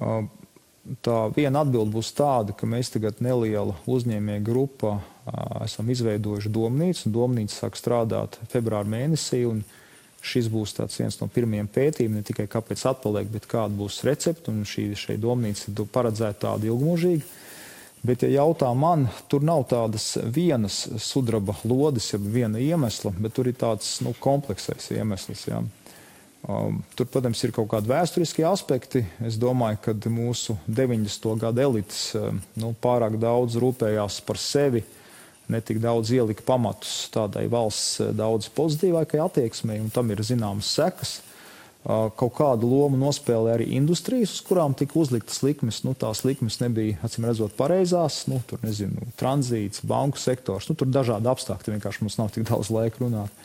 [0.00, 0.24] Uh,
[1.04, 7.06] tā viena atbilde būs tāda, ka mēs tagad neliela uzņēmēja grupa uh, esam izveidojuši domnīcu,
[7.08, 9.60] un domnīca sāk strādāt februāra mēnesī, un
[10.24, 14.64] šis būs viens no pirmajiem pētījumiem, ne tikai kāpēc atpaliek, bet kāda būs recepte, un
[14.68, 17.43] šī, šī domnīca paredzēta tāda ilgmūžīga.
[18.04, 23.48] Bet, ja jautā man, tur nav tādas vienas sudraba lodes, ja viena iemesla, bet tur
[23.48, 25.46] ir tāds nu, kompleksais iemesls.
[25.48, 25.62] Ja.
[26.44, 29.06] Um, tur, protams, ir kaut kādi vēsturiskie aspekti.
[29.24, 31.30] Es domāju, ka mūsu 90.
[31.40, 34.84] gada elites um, nu, pārāk daudz rūpējās par sevi,
[35.48, 41.22] netik daudz ielika pamatus tādai valsts uh, daudz pozitīvākai attieksmei, un tam ir zināmas sekas.
[41.22, 41.33] Uh,
[41.84, 45.82] kaut kādu lomu nospēlē arī industrijas, uz kurām tika uzliktas likmes.
[45.84, 48.22] Nu, tās likmes nebija, acīm redzot, pareizās.
[48.30, 50.70] Nu, tur, nezinu, tranzīts, banku sektors.
[50.70, 53.44] Nu, tur dažādi apstākļi, vienkārši mums nav tik daudz laika runāt.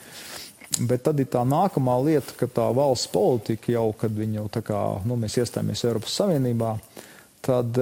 [0.80, 5.18] Bet tad ir tā nākamā lieta, ka tā valsts politika jau, kad jau kā, nu,
[5.20, 6.76] mēs iestājāmies Eiropas Savienībā,
[7.44, 7.80] tad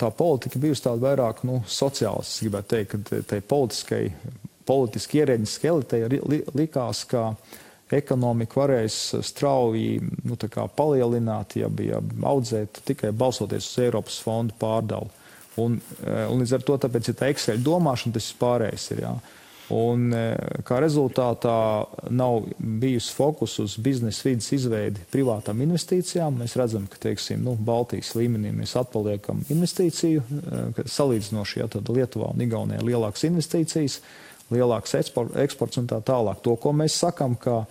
[0.00, 4.02] tā politika bijusi tāda vairāk, nu, sociāls, es gribētu teikt, ka tai politiskai,
[4.68, 6.20] politiski ierēģi skeletei
[6.58, 7.30] likās, ka
[7.98, 10.36] ekonomika varēs strauji nu,
[10.76, 15.10] palielināt, ja bija audzēt tikai balsoties uz Eiropas fondu pārdalu.
[15.58, 19.04] Un, eh, un līdz ar to tāpēc ir tā Excel domāšana, tas pārējais ir.
[19.04, 19.14] Jā.
[19.70, 26.40] Un, eh, kā rezultātā nav bijusi fokus uz biznesa vidas izveidi privātām investīcijām.
[26.42, 32.42] Mēs redzam, ka teiksim, nu, Baltijas līmenī mēs atpaliekam investīciju, eh, salīdzinoši ja, Lietuvā un
[32.46, 34.00] Igaunijā lielākas investīcijas
[34.54, 36.42] lielāks eksports un tā tālāk.
[36.44, 37.62] To, ko mēs sakam, ka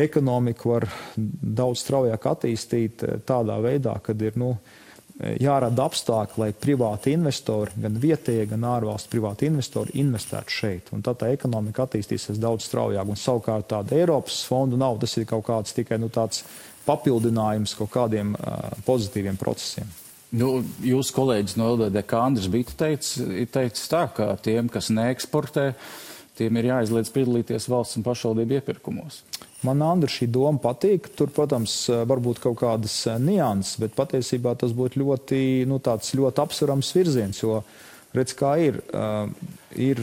[0.00, 4.54] ekonomiku var daudz straujāk attīstīt eh, tādā veidā, kad ir nu,
[5.20, 10.92] jārada apstākļi, lai privāti investori, gan vietējie, gan ārvalstu privāti investori investētu šeit.
[10.96, 13.08] Un tad tā ekonomika attīstīsies daudz straujāk.
[13.08, 16.10] Un savukārt tāda Eiropas fondu nav, tas ir kaut kāds tikai nu,
[16.86, 19.90] papildinājums kaut kādiem uh, pozitīviem procesiem.
[20.30, 25.72] Nu, jūsu kolēģis no LDDK Andris Bita teica, teica tā, ka tiem, kas neeksportē,
[26.38, 29.24] tiem ir jāizliedz piedalīties valsts un pašvaldību iepirkumos.
[29.66, 31.10] Man Andra šī doma patīk.
[31.18, 37.42] Tur, protams, varbūt kaut kādas nianses, bet patiesībā tas būtu ļoti, nu, ļoti apsverams virziens,
[37.42, 37.60] jo
[38.14, 38.80] redz, kā ir.
[38.94, 40.00] Uh, ir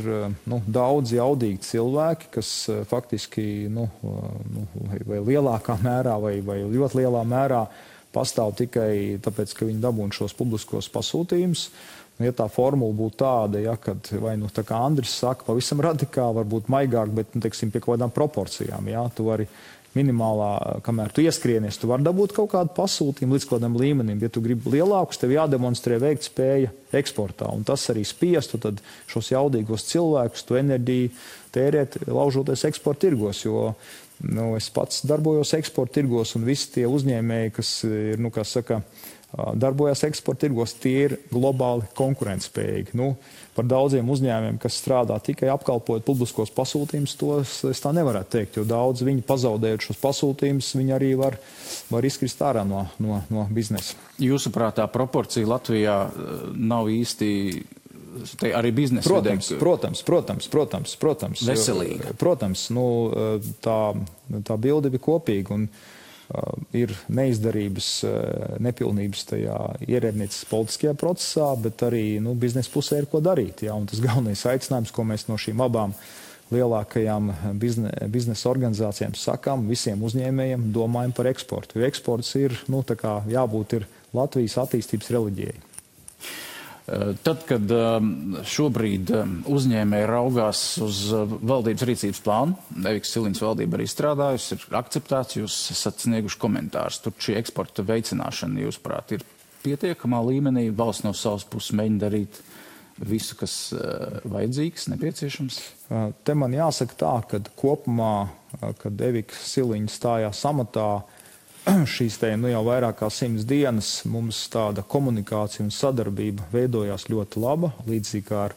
[0.48, 2.50] nu, daudz jaudīgi cilvēki, kas
[2.88, 4.64] faktiski nu, nu,
[5.04, 7.82] vai lielākā mērā vai, vai ļoti lielā mērā uh,
[8.18, 11.70] pastāv tikai tāpēc, ka viņi dabūna šos publiskos pasūtījumus.
[12.18, 15.84] Nu, ja tā formula būtu tāda, ja, kad vai nu tā kā Andris saka, pavisam
[15.86, 19.46] radikāli, varbūt maigāk, bet, nu, teiksim, pie kaut kādām proporcijām, ja, tu vari
[19.98, 24.20] minimālā, kamēr tu ieskrienies, tu vari dabūt kaut kādu pasūtījumu līdz kādam līmenim.
[24.22, 29.32] Ja tu gribi lielākus, tev jādemonstrē veikt spēja eksportā, un tas arī spiestu tad šos
[29.34, 31.14] jaudīgos cilvēkus, tu enerģiju
[31.56, 33.72] tērēt, laužoties eksporta tirgos, jo
[34.26, 38.82] Nu, es pats darbojos eksporta tirgos, un visi tie uzņēmēji, kas ir, nu, saka,
[39.54, 42.96] darbojas eksporta tirgos, tie ir globāli konkurētspējīgi.
[42.98, 43.12] Nu,
[43.58, 48.66] par daudziem uzņēmumiem, kas strādā tikai apkalpojot publiskos pasūtījumus, tos es tā nevarētu teikt, jo
[48.70, 51.38] daudz viņi pazaudējot šos pasūtījumus, viņi arī var,
[51.94, 53.98] var izkrist ārā no, no, no biznesa.
[54.22, 56.00] Jūsuprāt, tā proporcija Latvijā
[56.58, 57.30] nav īsti
[58.58, 59.60] arī biznesa protams, vidē.
[59.62, 61.44] Protams, protams, protams, protams.
[61.48, 62.14] Veselīga.
[62.20, 62.88] Protams, nu,
[63.64, 63.80] tā,
[64.48, 71.84] tā bilde bija kopīga un uh, ir neizdarības, uh, nepilnības tajā ierēdnieces politiskajā procesā, bet
[71.88, 73.66] arī nu, biznesa pusē ir ko darīt.
[73.68, 75.96] Jā, un tas galvenais aicinājums, ko mēs no šīm abām
[76.54, 81.82] lielākajām bizne, biznesa organizācijām sakām, visiem uzņēmējiem domājam par eksportu.
[81.82, 85.58] Jo eksports ir, nu, tā kā jābūt ir Latvijas attīstības reliģijai.
[86.88, 87.72] Tad, kad
[88.48, 89.10] šobrīd
[89.52, 96.06] uzņēmēji raugās uz valdības rīcības plānu, Eviks Siliņas valdība arī strādājusi, ir akceptēts, jūs esat
[96.06, 97.02] snieguši komentārus.
[97.04, 99.26] Tur šī eksporta veicināšana, jūsuprāt, ir
[99.66, 102.40] pietiekamā līmenī, valsts no savas puses mēģina darīt
[103.04, 103.58] visu, kas
[104.24, 105.60] vajadzīgs, nepieciešams?
[106.24, 108.30] Te man jāsaka tā, ka kopumā,
[108.80, 110.88] kad Evika Siliņa stājās amatā,
[111.98, 117.42] šīs te nu, jau vairāk kā simts dienas mums tāda komunikācija un sadarbība veidojās ļoti
[117.44, 118.56] laba, līdzīgi kā ar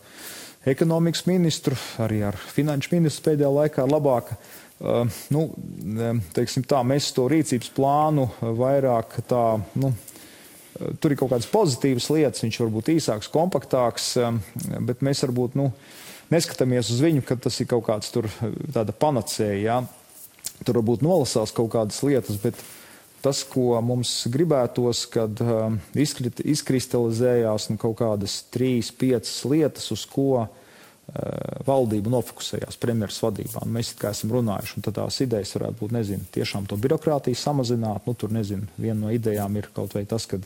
[0.71, 4.37] ekonomikas ministru, arī ar finanšu ministru pēdējā laikā labāka.
[4.81, 5.49] Uh, nu,
[6.37, 9.45] teiksim tā, mēs to rīcības plānu vairāk tā,
[9.81, 9.93] nu,
[11.03, 14.15] tur ir kaut kādas pozitīvas lietas, viņš varbūt īsāks, kompaktāks,
[14.89, 15.69] bet mēs varbūt, nu,
[16.33, 18.31] neskatāmies uz viņu, ka tas ir kaut kāds tur
[18.73, 19.81] tāda panacēja, jā.
[20.65, 22.57] Tur varbūt nolasās kaut kādas lietas, bet
[23.23, 30.29] tas, ko mums gribētos, kad uh, izkristalizējās nu, kaut kādas trīs, piecas lietas, uz ko
[30.43, 30.49] uh,
[31.67, 33.65] valdība nofokusējās premjeras vadībā.
[33.67, 38.09] Un mēs kā esam runājuši, un tās idejas varētu būt, nezinu, tiešām to birokrātiju samazināt.
[38.09, 40.41] Nu, tur, nezinu, viena no idejām ir kaut vai tas, ka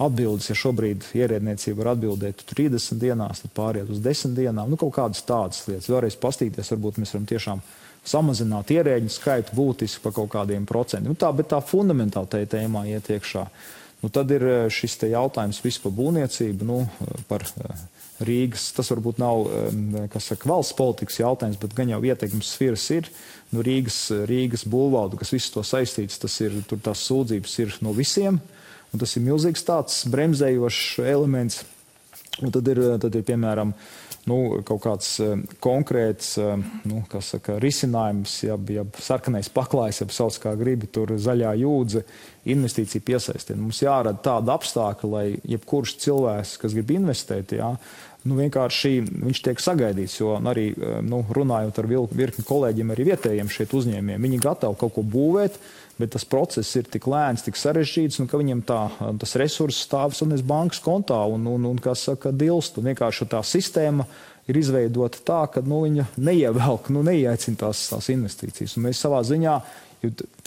[0.00, 4.70] atbildes, ja šobrīd ierēdniecība var atbildēt 30 dienās, tad pāriet uz 10 dienām.
[4.72, 5.90] Nu, kaut kādas tādas lietas.
[5.90, 7.62] Vēlreiz pastīties, varbūt mēs varam tiešām
[8.06, 11.12] samazināt ierēģu skaitu būtiski par kaut kādiem procentiem.
[11.12, 13.46] Nu, tā, bet tā fundamentāli tajā tēmā iet iekšā.
[14.00, 16.78] Nu, tad ir eh, šis jautājums vispār par būvniecību, nu,
[17.28, 17.82] par eh,
[18.24, 18.70] Rīgas.
[18.76, 19.46] Tas varbūt nav
[20.20, 23.08] saka, valsts politikas jautājums, bet gan jau ietekmes sfēras ir.
[23.50, 27.94] Nu, Rīgas, Rīgas būvvaldu, kas visu to saistīts, tas ir, tur tās sūdzības ir no
[27.96, 28.40] visiem.
[28.90, 31.62] Un tas ir milzīgs tāds bremzējošs elements.
[32.40, 33.74] Un tad ir, tad ir piemēram,
[34.30, 36.54] nu, kaut kāds uh, konkrēts uh,
[36.88, 42.04] nu, saka, risinājums, ja, ja sarkanais paklājs, ja sauc kā gribi, tur zaļā jūdze,
[42.50, 43.58] investīcija piesaistīt.
[43.58, 47.74] Mums jārada tāda apstākļa, lai jebkurš cilvēks, kas grib investēt, jā,
[48.24, 50.16] nu, vienkārši viņš tiek sagaidīts.
[50.22, 50.70] Jo arī
[51.04, 55.60] nu, runājot ar virkni kolēģiem, arī vietējiem šeit uzņēmējiem, viņi gatavi kaut ko būvēt
[56.00, 58.80] bet tas process ir tik lēns, tik sarežģīts, nu, ka viņam tā,
[59.20, 62.80] tas resurss stāv un es bankas kontā un, un, un kā saka, dilst.
[62.80, 64.06] Un vienkārši tā sistēma
[64.50, 68.76] ir izveidota tā, ka nu, viņa neievelk, nu, neieaicina tās, tās investīcijas.
[68.76, 69.56] Un mēs savā ziņā,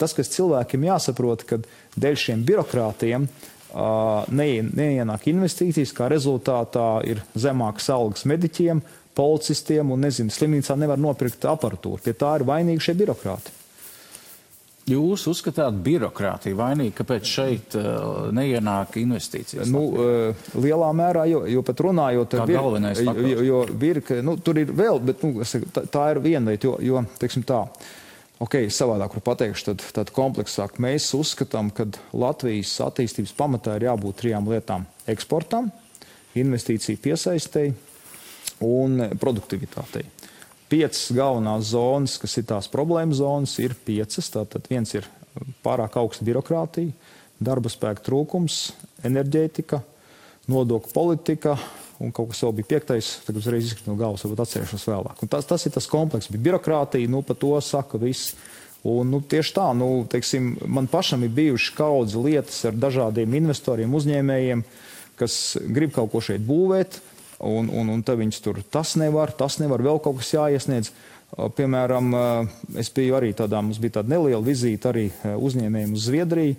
[0.00, 1.60] tas, kas cilvēkiem jāsaprot, ka
[2.00, 3.28] dēļ šiem birokrātiem
[4.34, 8.82] ne, neienāk investīcijas, kā rezultātā ir zemākas algas mediķiem,
[9.14, 12.02] policistiem un, nezinu, slimnīcā nevar nopirkt aparatūru.
[12.02, 13.63] Pie tā ir vainīgi šie birokrāti.
[14.84, 19.70] Jūs uzskatāt birokrātiju vainīgi, kāpēc šeit uh, neienāk investīcijas?
[19.72, 24.60] Nu, uh, lielā mērā, jo, jo pat runājot ar virkni, jo, jo virkni, nu, tur
[24.60, 25.40] ir vēl, bet nu,
[25.72, 27.62] tā, tā ir viena lieta, jo, jo, teiksim tā,
[28.44, 30.76] ok, savādāk var pateikšu, tad, tad kompleksāk.
[30.84, 35.72] Mēs uzskatām, ka Latvijas attīstības pamatā ir jābūt trijām lietām- eksportam,
[36.36, 37.72] investīciju piesaistēji
[38.68, 40.04] un produktivitātei
[40.72, 44.30] piecas galvenās zonas, kas ir tās problēmas zonas, ir piecas.
[44.32, 45.06] Tātad viens ir
[45.64, 46.92] pārāk augsta birokrātija,
[47.42, 48.58] darba spēka trūkums,
[49.06, 49.82] enerģētika,
[50.50, 51.58] nodokļu politika.
[52.02, 55.20] Un kaut kas vēl bija piektais, tagad uzreiz izkrīt no galvas, varbūt atcerēšos vēlāk.
[55.22, 58.34] Un tas, tas ir tas komplekss, bet birokrātija, nu, par to saka viss.
[58.84, 63.94] Un, nu, tieši tā, nu, teiksim, man pašam ir bijuši kaudzi lietas ar dažādiem investoriem,
[63.96, 64.64] uzņēmējiem,
[65.16, 65.38] kas
[65.72, 66.98] grib kaut ko šeit būvēt,
[67.38, 70.92] un, un, un tad viņas tur tas nevar, tas nevar, vēl kaut kas jāiesniedz.
[71.34, 72.12] Piemēram,
[72.78, 76.58] es biju arī tādā, mums bija tāda neliela vizīte arī uzņēmējiem uz Zviedriju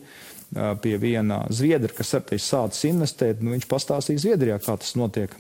[0.82, 3.42] pie viena zviedra, kas arī sācis investēt.
[3.44, 5.34] Nu, viņš pastāstīja Zviedrijā, kā tas notiek.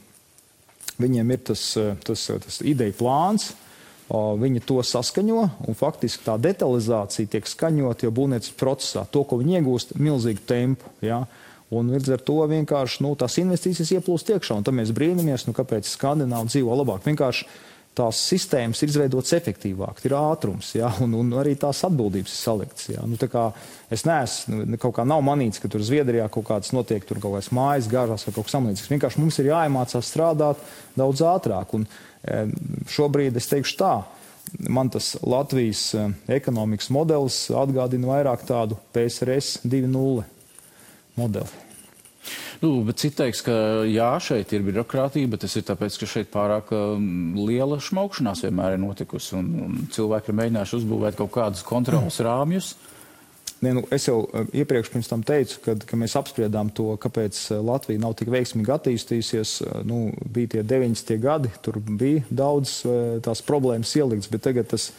[1.02, 1.64] Viņiem ir tas,
[2.08, 3.52] tas, tas ideja plāns,
[4.10, 9.06] viņi to saskaņo, un faktiski tā detalizācija tiek skaņot jau būvniecības procesā.
[9.12, 10.92] To, ko viņi iegūst, milzīgu tempu.
[11.04, 11.24] Ja?
[11.74, 14.60] Un līdz ar to vienkārši nu, tās investīcijas ieplūst iekšā.
[14.60, 17.02] Un tad mēs brīnamies, nu, kāpēc Skandināvi dzīvo labāk.
[17.08, 17.48] Vienkārši
[17.96, 22.90] tās sistēmas ir izveidotas efektīvāk, ir ātrums, ja, un, un arī tās atbildības ir saliktas.
[22.92, 23.06] Ja.
[23.08, 23.16] Nu,
[23.96, 27.38] es neesmu, nu, kaut kā nav manīts, ka tur Zviedrijā kaut kādas notiek, tur kaut
[27.38, 28.92] kādas mājas garās vai kaut kas samlīdzīgs.
[28.92, 30.62] Vienkārši mums ir jāiemācās strādāt
[31.00, 31.74] daudz ātrāk.
[31.80, 31.88] Un,
[32.92, 33.96] šobrīd es teikšu tā.
[34.70, 35.88] Man tas Latvijas
[36.32, 40.35] ekonomikas modelis atgādina vairāk tādu PSRS 2.0
[41.20, 41.66] modeli.
[42.64, 43.54] Nu, citi teiks, ka
[43.90, 48.78] jā, šeit ir birokrātija, bet tas ir tāpēc, ka šeit pārāk um, liela šmaukšanās vienmēr
[48.78, 52.74] ir notikusi un, un cilvēki ir mēģinājuši uzbūvēt kaut kādus kontrolas rāmjus.
[53.64, 54.92] Ne, nu, es jau uh, iepriekš
[55.28, 59.58] teicu, kad, kad mēs apspriedām to, kāpēc uh, Latvija nav tik veiksmīgi attīstījusies.
[59.66, 61.16] Uh, nu, bija tie 90.
[61.24, 62.82] gadi, tur bija daudz
[63.26, 64.90] tās problēmas ielikts, bet tagad tas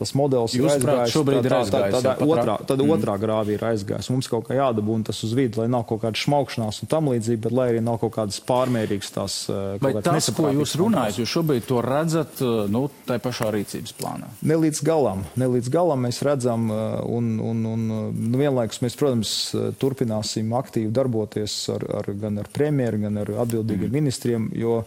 [0.00, 1.14] tas modelis Jūs ir aizgājis.
[1.14, 1.94] Šobrīd ir aizgājis.
[1.94, 2.92] Tā, tā, tā, otrā, tad mm.
[2.96, 4.10] otrā grāvī ir aizgājis.
[4.12, 7.42] Mums kaut kā jādabūna tas uz vidu, lai nav kaut kāda šmaukšanās un tam līdzīgi,
[7.46, 9.36] bet lai arī nav kaut kādas pārmērīgas tās.
[9.82, 14.30] Vai tas, ko jūs runājat, jūs šobrīd to redzat, nu, tai pašā rīcības plānā?
[14.46, 15.26] Ne līdz galam.
[15.40, 19.34] Ne līdz galam mēs redzam, un, un, un nu, vienlaikus mēs, protams,
[19.82, 23.96] turpināsim aktīvi darboties ar, ar, gan ar premjeru, gan ar atbildīgiem mm.
[24.00, 24.80] ministriem, jo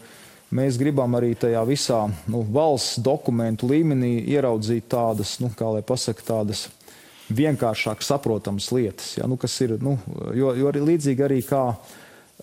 [0.53, 6.25] Mēs gribam arī tajā visā nu, valsts dokumentu līmenī ieraudzīt tādas, nu, kā lai pasaka,
[6.27, 6.67] tādas
[7.33, 9.15] vienkāršāk saprotamas lietas.
[9.17, 9.97] Ja, nu, ir, nu,
[10.37, 11.65] jo, jo arī līdzīgi arī kā.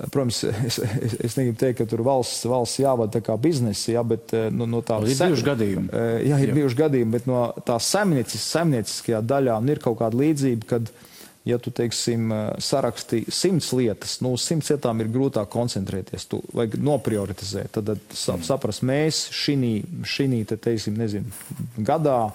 [0.00, 4.32] Protams, es, es, es negribu teikt, ka tur valsts, valsts jāvada kā biznesa, ja, bet
[4.54, 5.90] nu, no tā ir bijuši gadījumi.
[6.24, 6.56] Jā, ir jā.
[6.56, 11.09] bijuši gadījumi, bet no tā saimnieciskajā daļā ir kaut kāda līdzība, kad uh,
[11.44, 16.42] ja tu, teiksim, eh, saraksti simts lietas, nu, uz simts lietām ir grūtāk koncentrēties, tu
[16.52, 17.72] vajag noprioritizēt.
[17.78, 18.44] Tad, tad mm.
[18.46, 21.32] saprast, mēs šī, te, teiksim, nezinu,
[21.78, 22.30] gadā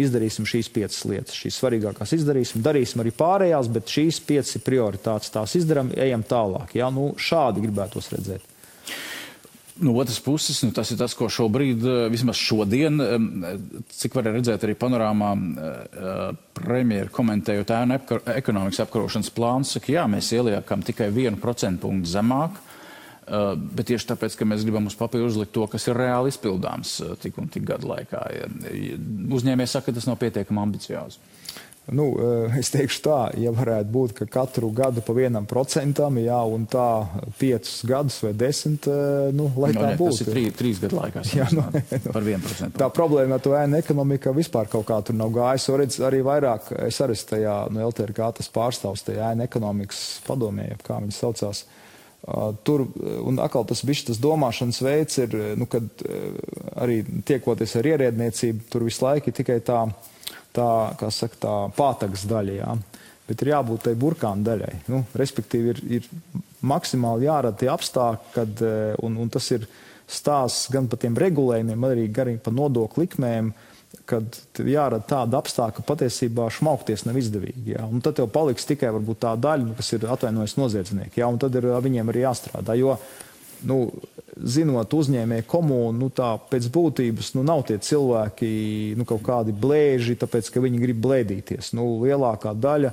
[0.00, 5.30] izdarīsim šīs piecas lietas, šīs svarīgākās izdarīsim, darīsim arī pārējās, bet šīs piecas ir prioritātes,
[5.34, 6.74] tās izdarām, ejam tālāk.
[6.78, 6.90] Ja?
[6.94, 8.50] Nu, šādi gribētos redzēt.
[9.76, 13.00] No otras puses, nu, tas ir tas, ko šobrīd, eh, vismaz šodien,
[13.90, 17.98] cik var redzēt arī panorāmā, eh, premjeru komentējot ēnu
[18.36, 24.14] ekonomikas apkarošanas plānu, saka, jā, mēs ieliekam tikai vienu procentu punktu zemāk, eh, bet tieši
[24.14, 27.64] tāpēc, ka mēs gribam uz papīra uzlikt to, kas ir reāli izpildāms tik un tik
[27.64, 28.22] gadu laikā.
[29.26, 31.18] Uzņēmējs saka, ka tas nav pietiekami ambiciozi.
[31.92, 36.38] Nu, eh, es teikšu tā, ja varētu būt, ka katru gadu pa vienam procentam, jā,
[36.48, 37.04] un tā
[37.36, 40.14] piecus gadus vai desmit, eh, nu, lai no, tā ne, būtu.
[40.16, 41.24] Tas ir trī, trīs gadu laikā.
[41.36, 42.80] Jā, nu, nu, par vienu procentu.
[42.80, 45.68] Tā problēma ar to ēnu ekonomiku vispār kaut kā tur nav gājis.
[45.76, 51.02] Redz, arī vairāk, es arī tajā, nu, LTRK tas pārstāvs tajā ēnu ekonomikas padomē, kā
[51.04, 51.66] viņi saucās.
[52.24, 52.86] Uh, tur,
[53.28, 56.38] un atkal tas bišķi tas domāšanas veids ir, nu, kad uh,
[56.80, 59.82] arī tiekoties ar ierēdniecību, tur visu laiku ir tikai tā,
[60.54, 62.58] tā, saka, tā pātagas daļa.
[62.60, 62.76] Jā.
[63.24, 64.72] Bet ir jābūt tai burkāna daļai.
[64.92, 69.64] Nu, respektīvi, ir, ir maksimāli jārada tie apstākļi, kad, eh, un, un tas ir
[70.10, 73.54] stāsts gan par tiem regulējumiem, arī gan par nodokļu likmēm,
[74.04, 77.70] kad jārada tāda apstākļa, ka patiesībā šmaukties nav izdevīgi.
[77.72, 77.86] Jā.
[77.88, 81.22] Un tad jau paliks tikai varbūt, tā daļa, nu, kas ir atvainojas noziedznieki.
[81.22, 82.76] Jā, un tad ir viņiem arī jāstrādā.
[82.76, 82.98] Jo,
[83.70, 83.86] nu,
[84.34, 88.48] zinot uzņēmēju komunu, nu, tā pēc būtības nu, nav tie cilvēki
[88.98, 91.72] nu, kaut kādi blēži, tāpēc ka viņi grib blēdīties.
[91.78, 92.92] Nu, lielākā daļa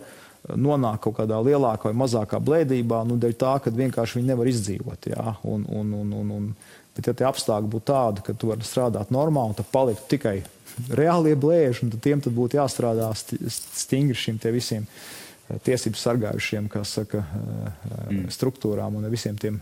[0.58, 5.10] nonāk kaut kādā lielākā vai mazākā blēdībā, nu, dēļ tā, ka vienkārši viņi nevar izdzīvot.
[5.14, 6.52] Jā, un, un, un, un, un,
[6.96, 10.38] bet, ja tie apstākļi būtu tādi, ka tu vari strādāt normāli, tad paliktu tikai
[11.02, 16.86] reālie blēži, un tad tiem tad būtu jāstrādā stingri te visiem eh, tiesību sargājušiem, kā
[16.86, 18.30] saka, eh, mm.
[18.34, 19.62] struktūrām un visiem tiem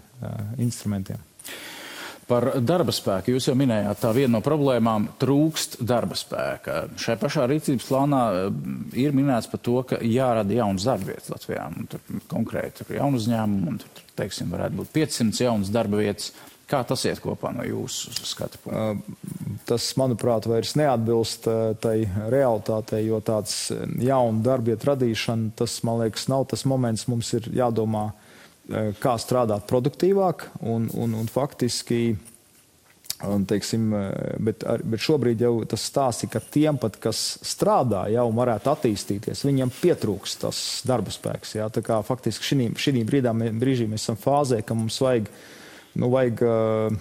[0.60, 1.29] instrumentiem.
[2.30, 6.84] Par darba spēku jūs jau minējāt, tā viena no problēmām trūkst darba spēka.
[7.02, 8.60] Šai pašā rīcības plānā eh,
[9.02, 11.66] ir minēts par to, ka jārada jaunas darba vietas Latvijā.
[11.74, 16.30] Un tur konkrēti tur jaunu uzņēmumu, un tur, teiksim, varētu būt 500 jaunas darba vietas.
[16.70, 19.18] Kā tas iet kopā no jūsu skatu punkta?
[19.66, 21.48] Tas, manuprāt, vairs neatbilst
[21.82, 21.96] tai
[22.30, 27.50] realitātei, jo tāds jaunu darba vietu radīšana, tas, man liekas, nav tas moments, mums ir
[27.58, 28.28] jādomā Eh,
[29.02, 32.18] kā strādāt produktīvāk un, un, un faktiski.
[33.28, 38.06] Un, teiksim, eh, bet, bet šobrīd jau tas stāsts ir, ka tiem, pat, kas strādā,
[38.14, 41.58] jau varētu attīstīties, viņiem pietrūks tas darba spēks.
[41.58, 41.68] Jā.
[41.68, 42.70] Tā kā faktiski šī
[43.60, 45.28] brīdī mēs esam fāzē, ka mums vajag,
[46.00, 46.96] nu, vajag uh,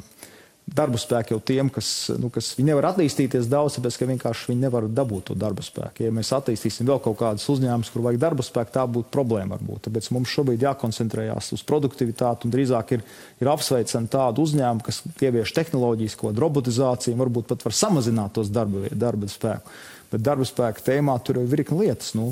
[0.75, 1.89] darba spēku jau tiem, kas,
[2.21, 6.05] nu, kas nevar attīstīties daudz, tāpēc ka vienkārši viņi nevar dabūt to darba spēku.
[6.05, 9.87] Ja mēs attīstīsim vēl kaut kādus uzņēmumus, kur vajag darba spēku, tā būtu problēma varbūt.
[9.89, 13.05] Tāpēc mums šobrīd jākoncentrējās uz produktivitāti un drīzāk ir,
[13.41, 18.91] ir apsveicami tādu uzņēmumu, kas ievieš tehnoloģijas, ko robotizāciju, varbūt pat var samazināt tos darba,
[18.93, 19.79] darba spēku.
[20.09, 22.15] Bet darba spēka tēmā tur ir virkni lietas.
[22.17, 22.31] Nu,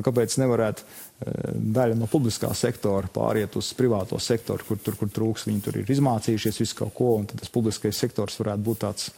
[0.00, 0.84] kāpēc nevarētu
[1.18, 5.48] daļa no publiskā sektora pāriet uz privāto sektoru, kur tur, kur trūks.
[5.48, 9.10] Viņi tur ir izmācījušies visu kaut ko, un tas publiskais sektors varētu būt tāds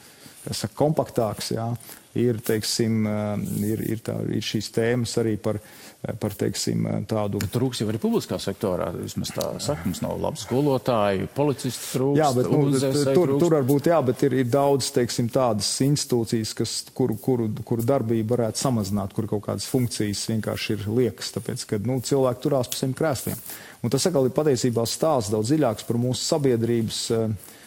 [0.48, 1.53] saka, kompaktāks.
[1.57, 1.70] Jā.
[2.18, 5.61] Ir, teiksim, eh, ir, ir, tā, ir šīs tēmas arī par
[6.00, 7.37] Eh, par teiksim, eh, tādu.
[7.42, 8.87] Bet trūks jau arī publiskā sektorā.
[8.96, 12.16] Vismaz tā saka, mums nav labi skolotāji, policisti trūks.
[12.16, 12.70] Jā, bet nu,
[13.12, 17.85] tur, tur varbūt jā, bet ir, ir daudz, teiksim, tādas institūcijas, kas, kuru, kuru, kuru
[17.85, 22.72] darbību varētu samazināt, kur kaut kādas funkcijas vienkārši ir liekas, tāpēc, ka nu, cilvēki turās
[22.72, 23.44] pa saviem krēsliem.
[23.85, 27.03] Un tas atkal ir patiesībā stāsts daudz dziļāks par mūsu sabiedrības.
[27.12, 27.59] Uh,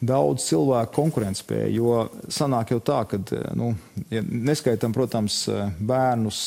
[0.00, 1.72] daudz cilvēku konkurētspēju.
[1.72, 3.20] Jo sanāk jau tā, ka
[3.56, 3.72] nu,
[4.12, 5.44] ja neskaitam, protams,
[5.78, 6.40] bērnus,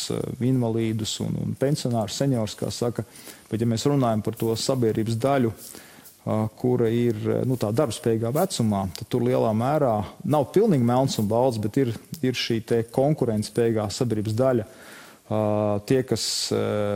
[0.46, 3.06] invalīdus un, un pensionārus, seniorus, kā saka,
[3.50, 5.54] bet ja mēs runājam par to sabiedrības daļu,
[6.60, 9.94] kura ir nu, tā darbspējīgā vecumā, tad tur lielā mērā
[10.30, 12.62] nav pilnīgi melns un balts, bet ir, ir šī
[12.94, 14.68] konkurētspējīgā sabiedrības daļa.
[15.30, 16.24] Tie, kas,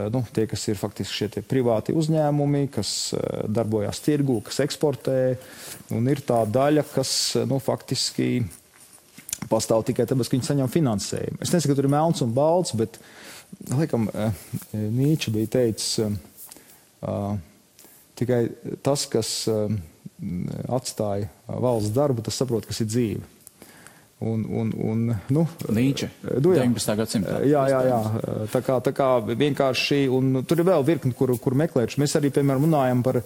[0.09, 3.13] nu, tie, kas ir faktiski šie privāti uzņēmumi, kas
[3.45, 5.19] darbojas tirgu, kas eksportē,
[5.93, 7.13] un ir tā daļa, kas
[7.45, 8.41] nu, faktiski
[9.51, 11.41] pastāv tikai tāpēc, ka viņi saņem finansējumu.
[11.45, 12.97] Es nesaku, ka tur ir melns un balts, bet,
[13.69, 14.09] laikam,
[14.73, 15.99] Nīča bija teicis,
[18.13, 18.43] Tikai
[18.85, 19.29] tas, kas
[20.69, 23.23] atstāja valsts darbu, tas saprot, kas ir dzīve.
[24.23, 24.99] Un, un, un,
[25.35, 25.41] nu,
[25.75, 26.07] Nīče,
[26.39, 26.93] nu, jā, 19.
[26.95, 27.39] gadsimtā.
[27.43, 27.97] Jā, jā, jā.
[28.53, 31.97] Tā kā, tā kā vienkārši, un tur ir vēl virkni, kur, kur meklēt.
[31.99, 33.19] Mēs arī, piemēram, runājam par,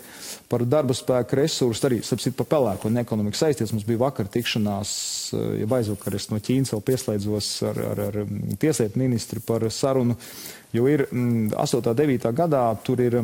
[0.49, 3.75] par darba spēku resursu, arī, sapsit, par pelēko un ekonomiku saistīts.
[3.75, 4.93] Mums bija vakar tikšanās,
[5.61, 8.21] ja aizvakar es no Ķīnas vēl pieslēdzos ar, ar, ar
[8.57, 10.17] tieslietu ministru par sarunu,
[10.73, 11.53] jo ir 8.
[11.53, 12.31] un 9.
[12.41, 13.21] gadā tur ir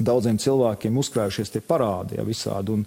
[0.00, 2.78] daudziem cilvēkiem uzkrājušies tie parādi ja, visādi.
[2.78, 2.86] Un,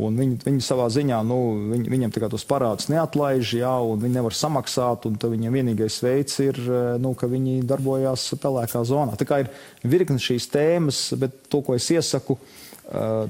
[0.00, 1.38] un viņi, viņi savā ziņā, nu,
[1.72, 6.58] viņi, viņiem tos parādus neatlaiž, jā, un viņi nevar samaksāt, un viņiem vienīgais veids ir,
[7.02, 9.16] nu, ka viņi darbojās pelēkā zonā.
[9.20, 9.52] Tā kā ir
[9.84, 12.38] virkni šīs tēmas, bet to, ko es iesaku,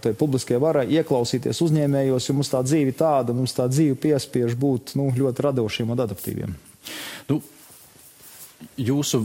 [0.03, 4.97] tai publiskajai varai ieklausīties uzņēmējos, jo mums tā dzīve tāda, mums tā dzīve piespiež būt
[4.99, 6.55] nu, ļoti radošiem un adaptīviem.
[7.29, 7.39] Nu,
[8.81, 9.21] jūsu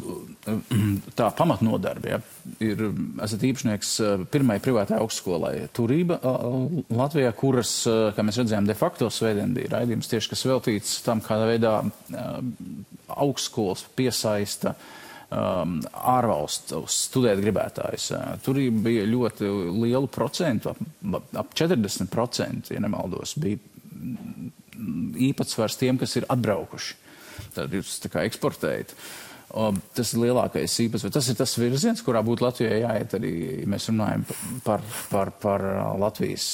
[1.17, 2.19] tā pamatnodarbe ja,
[2.63, 2.83] ir,
[3.23, 6.19] esat īpašnieks eh, pirmai privātai augstskolai Turība
[6.93, 11.23] Latvijā, kuras, eh, kā mēs redzējām, de facto svētdien bija raidījums tieši, kas veltīts tam,
[11.25, 12.29] kādā veidā eh,
[13.17, 14.73] augstskolas piesaista
[15.31, 18.09] um, ārvalstu studēt gribētājus.
[18.43, 19.47] Tur bija ļoti
[19.79, 23.61] lielu procentu, ap, ap 40%, ja nemaldos, bija
[25.29, 26.99] īpatsvars tiem, kas ir atbraukuši.
[27.55, 28.91] Tad jūs tā kā eksportējat.
[28.91, 31.13] Uh, Tas ir lielākais īpatsvars.
[31.15, 34.25] Tas ir tas virziens, kurā būtu Latvijai jāiet arī, ja mēs runājam
[34.65, 35.63] par, par, par
[36.01, 36.49] Latvijas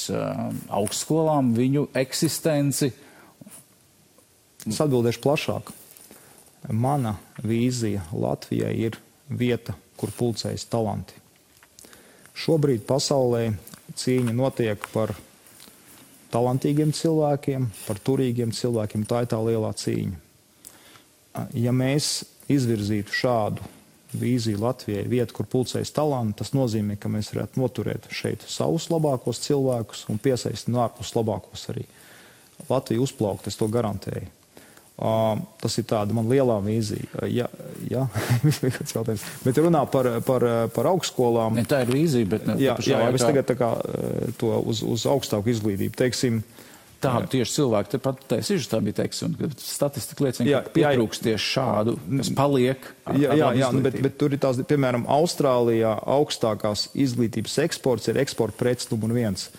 [0.70, 2.92] augstskolām, viņu eksistenci.
[4.64, 5.74] Es atbildēšu plašāk.
[6.72, 8.96] Mana vīzija Latvijai ir
[9.28, 11.18] vieta, kur pulcējas talanti.
[12.34, 13.48] Šobrīd pasaulē
[13.98, 15.12] cīņa notiek par
[16.34, 19.04] talantīgiem cilvēkiem, par turīgiem cilvēkiem.
[19.10, 20.20] Tā ir tā lielā cīņa.
[21.58, 22.22] Ja mēs
[22.52, 23.72] izvirzītu šādu
[24.14, 29.42] vīziju Latvijai, vietu, kur pulcējas talanti, tas nozīmē, ka mēs varētu noturēt šeit savus labākos
[29.42, 31.86] cilvēkus un piesaistīt no ārpus labākos arī.
[32.68, 34.30] Latvija uzplaukt, es to garantēju.
[34.94, 37.26] Uh, tas ir tāda man lielā vīzija.
[37.26, 37.48] Ja,
[37.90, 38.04] ja,
[39.46, 41.58] bet runā par, par, par augstskolām.
[41.58, 43.72] Ne, tā ir vīzija, bet ne, jā, jā, jā, es tagad tā kā
[44.38, 45.98] to uz, uz augstāku izglītību.
[45.98, 46.44] Teiksim,
[47.04, 51.50] Tādu tieši cilvēku tepat taisīšu, tā bija teiks, un statistika liecina, jā, ka pietrūkst tieši
[51.56, 52.88] šādu, kas paliek.
[53.04, 58.20] Ar, jā, jā, jā bet, bet tur ir tās, piemēram, Austrālijā augstākās izglītības eksports ir
[58.24, 59.50] eksporta prets numur viens.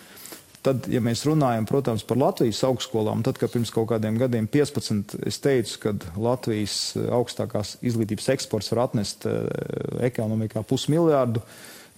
[0.66, 5.14] Tad, ja mēs runājam, protams, par Latvijas augstskolām, tad, kad pirms kaut kādiem gadiem 15
[5.28, 9.46] es teicu, ka Latvijas augstākās izglītības eksports var atnest uh,
[10.08, 11.44] ekonomikā pusmiljārdu,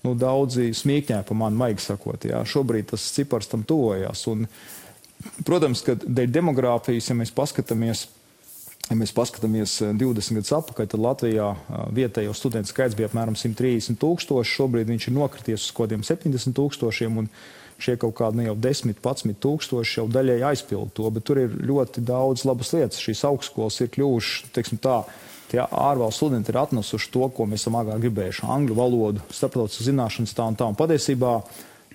[0.04, 4.26] nu, daudzi smīkņē pa mani, maigi sakot, jā, šobrīd tas cipars tam tuvojās.
[4.34, 4.76] Un, uh,
[5.46, 8.06] Protams, ka dēļ demogrāfijas, ja mēs paskatāmies,
[8.86, 13.38] ja mēs paskatāmies 20 eh, gadus atpakaļ, tad Latvijā eh, vietējo studentu skaits bija apmēram
[13.38, 14.58] 130 tūkstoši.
[14.58, 17.24] Šobrīd viņš ir nokrities uz kaut kādiem 70 tūkstošiem.
[17.24, 17.32] Un,
[17.78, 21.54] šie kaut kādi nu, jau 10, 11 tūkstoši jau daļai aizpild to, bet tur ir
[21.62, 23.00] ļoti daudz labas lietas.
[23.02, 25.00] Šīs augstskolas ir kļuvušas, teiksim tā,
[25.52, 30.34] tie ārvalstu studenti ir atnesuši to, ko mēs esam agrāk gribējuši- angļu valodu, starptautiskas zināšanas
[30.34, 30.68] tā un tā.
[30.68, 31.42] Un patiesībā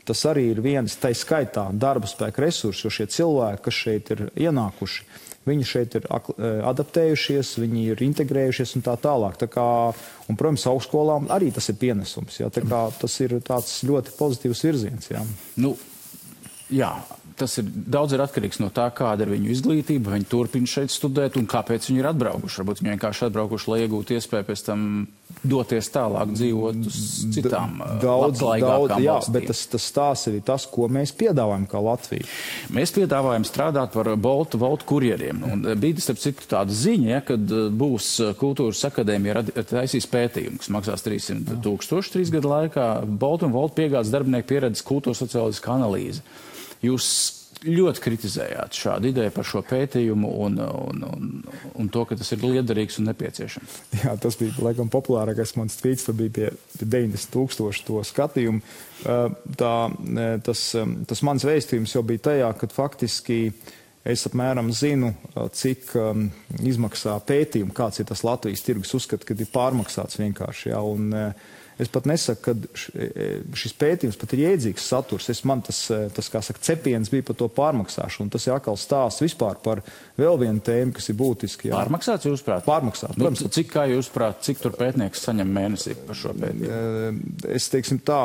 [0.07, 4.25] tas arī ir viens, tai skaitā darba spēka resursi, jo šie cilvēki, kas šeit ir
[4.45, 5.05] ienākuši,
[5.47, 9.37] viņi šeit ir e, adaptējušies, viņi ir integrējušies un tā tālāk.
[9.41, 9.65] Tā kā,
[10.27, 12.39] un, protams, augstskolām arī tas ir pienesums.
[12.39, 15.11] Jā, tā kā, tas ir tāds ļoti pozitīvs virziens.
[15.11, 15.23] Jā.
[15.59, 15.75] Nu,
[16.71, 16.93] jā,
[17.37, 21.37] tas ir daudz ir atkarīgs no tā, kāda ir viņu izglītība, viņi turpina šeit studēt
[21.39, 22.61] un kāpēc viņi ir atbraukuši.
[22.61, 24.87] Varbūt viņi vienkārši atbraukuši, lai iegūtu iespēju pēc tam
[25.43, 26.99] doties tālāk, dzīvot uz
[27.35, 29.33] citām daudz, daudz, jā, valstīm.
[29.35, 32.27] bet tas, tas stāsts ir tas, ko mēs piedāvājam kā Latvija.
[32.75, 35.43] Mēs piedāvājam strādāt par Boltu, Voltu kurjeriem.
[35.49, 41.05] Un bija, starp citu, tāda ziņa, ja, kad būs kultūras akadēmija taisīs pētījumu, kas maksās
[41.05, 42.87] 300 tūkstoši trīs gadu laikā.
[43.07, 46.23] Boltu un Voltu piegādes darbinieku pieredzes kultūras sociāliska analīze.
[46.83, 47.07] Jūs
[47.63, 51.29] ļoti kritizējāt šādu ideju par šo pētījumu un, un, un,
[51.79, 53.77] un to, ka tas ir liederīgs un nepieciešams.
[54.01, 58.59] Jā, tas bija laikam populārākais mans tvīts, tad bija pie, pie 90 tūkstoši to skatījumu.
[59.59, 59.75] Tā,
[60.47, 60.65] tas,
[61.09, 63.39] tas mans vēstījums jau bija tajā, ka faktiski
[64.03, 65.13] es apmēram zinu,
[65.55, 66.25] cik um,
[66.59, 70.73] izmaksā pētījumu, kāds ir tas Latvijas tirgus uzskata, kad ir pārmaksāts vienkārši.
[70.73, 75.29] Jā, un, uh, Es pat nesaku, ka e, e, šis pētījums pat ir jēdzīgs saturs.
[75.33, 78.29] Es man tas, e, tas kā saka, cepiens bija par to pārmaksāšanu.
[78.33, 79.81] Tas ir atkal stāsts vispār par
[80.19, 81.71] vēl vienu tēmu, kas ir būtiski.
[81.71, 81.79] Jā.
[81.79, 82.65] Pārmaksāts, jūsuprāt?
[82.67, 83.45] Pārmaksāts, nu, protams.
[83.57, 87.47] Cik, kā jūsuprāt, cik tur pētnieks saņem mēnesī par šo pētījumu?
[87.57, 88.21] Es teiksim tā,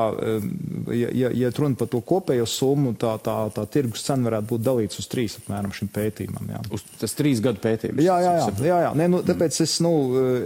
[0.92, 4.66] ja, ja, ja runa par to kopējo summu, tā, tā, tā tirgus cena varētu būt
[4.66, 6.52] dalīts uz trīs apmēram šim pētījumam.
[6.52, 6.62] Jā.
[6.76, 8.04] Uz tas trīs gadu pētījums?
[8.04, 8.52] Jā, jā, jā.
[8.68, 8.92] jā, jā.
[8.98, 9.92] Nē, nu, tāpēc es, nu,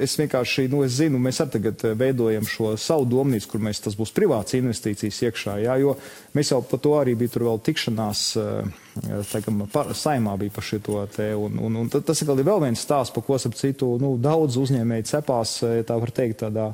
[0.02, 3.96] es vienkārši, nu, es zinu, mēs arī tagad veidojam šo savu domnīcu, kur mēs tas
[3.98, 5.96] būs privāts investīcijas iekšā, jā, jo
[6.36, 11.00] mēs jau par to arī bija tur vēl tikšanās, eh, tagad saimā bija par šito
[11.14, 14.60] te, un, un, un tas ir vēl viens stāsts, par ko, ap citu, nu, daudz
[14.60, 16.72] uzņēmēji cepās, eh, tā var teikt, tādā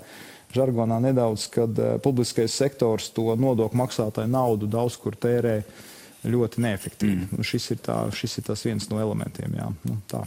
[0.54, 5.58] žargonā nedaudz, kad uh, publiskais sektors to nodokļu maksātāju naudu daudz kur tērē
[6.24, 7.26] ļoti neefektīvi.
[7.28, 7.44] Mm.
[7.44, 9.58] Šis, ir tā, šis ir tas viens no elementiem.
[9.60, 9.68] Jā.
[9.84, 10.22] Nu, tā.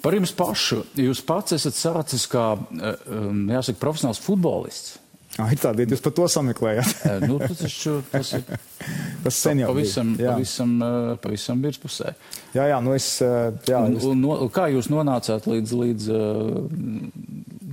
[0.00, 0.84] Par jums pašu.
[0.98, 4.98] Jūs pats esat sācis kā, eh, um, jāsaka, profesionāls futbolists.
[5.36, 6.94] Tāda lieta, jūs par to sameklējat.
[7.10, 8.42] Eh, nu, tas, taču, tas ir
[9.24, 10.34] tas sen jau pavisam, bija.
[10.34, 12.14] pavisam, pavisam, pavisam virspusē.
[12.56, 13.80] Jā, jā, nu es, jā.
[13.80, 16.10] Un, un, no, kā jūs nonācāt līdz, līdz,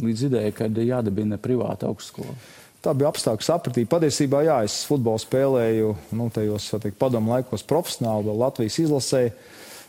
[0.04, 2.38] līdz idejai, kad jādabina privāta augstskola?
[2.84, 3.90] Tā bija apstākļu sapratība.
[3.98, 9.34] Patiesībā, jā, es futbolu spēlēju, nu, tajos, teikt, padomu laikos profesionāli, vēl Latvijas izlasēju.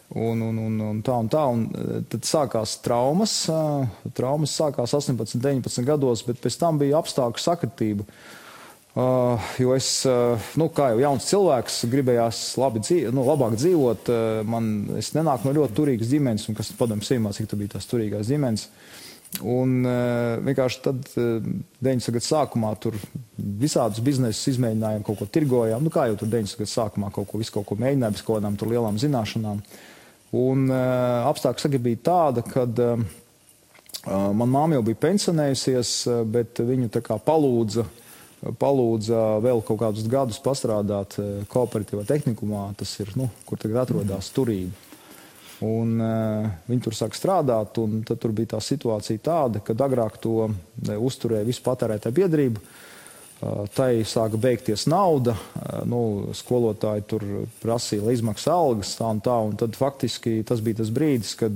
[0.09, 1.45] Un, un, un, un tā un tā.
[1.53, 3.43] Un e, tad sākās traumas.
[4.17, 8.09] Traumas sākās 18, 19 gados, bet pēc tam bija apstākļu sakritība.
[8.99, 14.09] Uh, jo es, uh, nu, kā jau jauns cilvēks, gribējās labi dzīvo, nu, labāk dzīvot.
[14.11, 17.77] Uh, man, es nenāku no ļoti turīgas ģimenes, un kas padomju sīmā, cik tā bija
[17.77, 18.65] tās turīgās ģimenes.
[19.45, 21.37] Un uh, vienkārši tad, uh,
[21.85, 22.17] 90.
[22.17, 22.97] gadu sākumā, tur
[23.37, 25.85] visādus biznesus izmēģinājām, kaut ko tirgojām.
[25.85, 26.65] Nu, kā jau tur 90.
[26.65, 29.63] gadu sākumā kaut ko, visu kaut ko mēģinājām, bez kaut kādām lielām zināšanām.
[29.63, 29.87] Uh,
[30.37, 33.07] Un uh, apstākļi saka, bija tāda, ka uh,
[34.37, 35.93] man māma jau bija pensionējusies,
[36.29, 37.87] bet viņu tā kā palūdza,
[38.61, 41.17] palūdza vēl kaut kādus gadus pastrādāt
[41.51, 44.77] kooperatīvā tehnikumā, tas ir, nu, kur tagad atrodas turība.
[45.65, 50.21] Un, uh, viņi tur sāk strādāt, un tad tur bija tā situācija tāda, ka agrāk
[50.23, 50.53] to
[50.95, 52.63] uzturēja visu patērētāju biedrību.
[52.63, 52.85] Uh,
[53.39, 55.37] Tai sāka beigties nauda,
[55.87, 57.25] nu, skolotāji tur
[57.63, 61.55] prasīja, lai izmaksā algas tā un tā, un tad faktiski tas bija tas brīdis, kad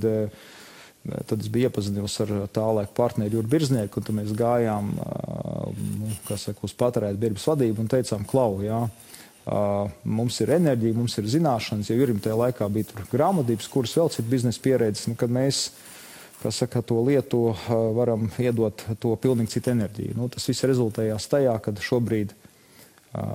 [1.27, 6.11] tad es biju iepazinies ar tā laika partneri Juru Birznieku, un tad mēs gājām, nu,
[6.29, 8.85] kas saka, uz patērēt birbas vadību un teicām, klau, jā,
[10.07, 14.13] mums ir enerģija, mums ir zināšanas, jo Jurim tajā laikā bija tur grāmatības, kuras vēl
[14.15, 15.73] citu biznesa pieredzes, nu, kad mēs
[16.43, 17.53] kas saka, to lietu
[17.97, 20.17] varam iedot to pilnīgi citu enerģiju.
[20.19, 22.35] Nu, tas viss rezultējās tajā, ka šobrīd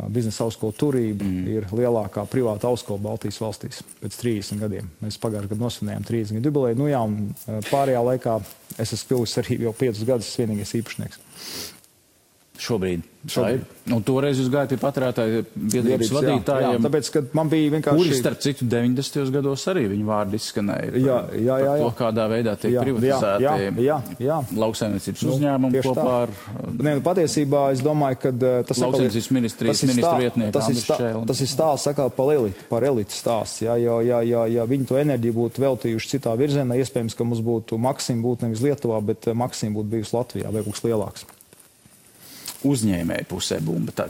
[0.09, 1.49] biznesa augstskola turība mm.
[1.53, 4.87] ir lielākā privāta augstskola Baltijas valstīs pēc 30 gadiem.
[5.03, 6.79] Mēs pagājušajā gadā nosvinējām 30 gadu jubileju.
[6.79, 7.03] Nu, jā,
[7.69, 8.37] pārējā laikā
[8.81, 11.21] es esmu kļuvis arī jau 5 gadus vienīgais īpašnieks.
[12.57, 13.05] Šobrīd.
[13.27, 13.65] Šobrīd.
[13.91, 16.77] Un toreiz jūs gājāt pie patērētāju biedrības vadītājiem.
[16.77, 17.99] Jā, tāpēc, kad man bija vienkārši...
[17.99, 19.31] Kuri, starp citu, 90.
[19.35, 20.89] gados arī viņu vārdi izskanēja.
[20.93, 21.57] Par, jā, jā, jā.
[21.67, 21.75] jā.
[21.83, 23.53] To, kādā veidā tiek jā, privatizēti jā,
[23.83, 24.39] jā, jā.
[24.63, 26.17] lauksaimniecības nu, uzņēmumi kopā tā.
[26.23, 26.33] ar...
[26.73, 30.55] Nē, nu, patiesībā es domāju, ka uh, tas, lauksaimniecības ministrijas ministru vietnieki.
[30.57, 30.99] Tas ir, stā,
[31.31, 33.63] tas ir stāsts atkal par elitu, par elitu stāsts.
[33.67, 37.43] Jā, jo, ja, ja, ja viņi to enerģiju būtu veltījuši citā virzienā, iespējams, ka mums
[37.45, 41.27] būtu Maksim būtu nevis Lietuvā, bet uh, Maksim būtu bijusi Latvijā vai kaut kas lielāks
[42.65, 43.93] uzņēmēju pusē bumba.
[43.97, 44.07] Tā,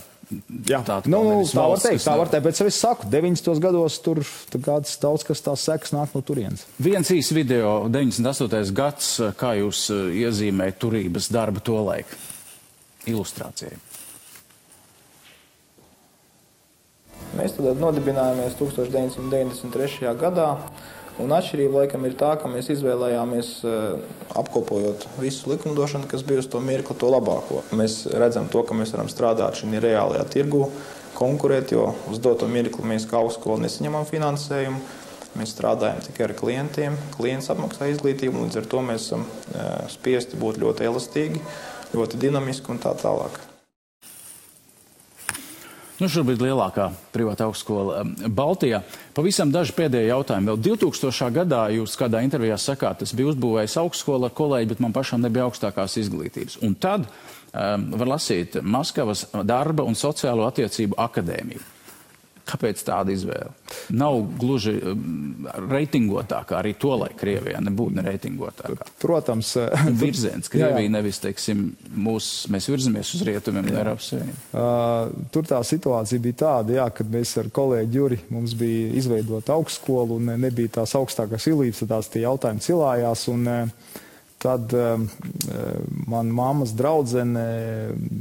[0.68, 2.04] Jā, tā, nu, tā var teikt.
[2.04, 3.62] Tā var teikt, bet es saku, 90.
[3.64, 4.20] gados tur
[4.52, 6.66] kāds daudz kas tās sekas nāk no turienes.
[6.84, 8.74] Viens īs video, 98.
[8.76, 12.20] gads, kā jūs eh, iezīmējat turības darbu to laiku.
[13.08, 13.80] Ilustrācijai.
[17.38, 20.12] Mēs tad nodibinājāmies 1993.
[20.20, 20.52] gadā.
[21.18, 26.50] Un atšķirība laikam ir tā, ka mēs izvēlējāmies, eh, apkopojot visu likumdošanu, kas bija uz
[26.54, 27.64] to mirkli, to labāko.
[27.74, 30.68] Mēs redzam to, ka mēs varam strādāt šajā reālajā tirgu,
[31.18, 34.80] konkurēt, jo uz doto mirkli mēs kā augstskola nesaņemam finansējumu.
[35.38, 40.38] Mēs strādājam tikai ar klientiem, klients apmaksā izglītību, līdz ar to mēs esam eh, spiesti
[40.38, 41.42] būt ļoti elastīgi,
[41.98, 43.47] ļoti dinamiski un tā tālāk.
[45.98, 48.84] Nu, šobrīd lielākā privāta augstskola Baltijā.
[49.18, 50.52] Pavisam daži pēdējie jautājumi.
[50.52, 51.32] Vēl 2000.
[51.34, 55.48] gadā jūs kādā intervijā sakāt, es biju uzbūvējis augstskolu ar kolēģi, bet man pašam nebija
[55.48, 56.60] augstākās izglītības.
[56.68, 61.66] Un tad um, var lasīt Maskavas darba un sociālo attiecību akadēmiju.
[62.48, 63.52] Kāpēc tāda izvēle?
[63.98, 68.88] Nav gluži um, reitingotākā, arī to laiku Krievijā nebūtu nereitingotākā.
[69.02, 69.54] Protams.
[70.04, 70.94] Virziens Krievija jā, jā.
[70.94, 71.66] nevis, teiksim,
[72.08, 74.38] mūs, mēs virzamies uz rietumiem un Eiropas Savienību.
[74.54, 79.58] Uh, tur tā situācija bija tāda, jā, kad mēs ar kolēģi Juri, mums bija izveidota
[79.58, 83.28] augstskola un nebija tās augstākās ilības, tad tās tie jautājumi cilājās.
[83.34, 84.04] Un, uh,
[84.38, 85.08] Tad um,
[86.06, 87.46] man mammas draudzene,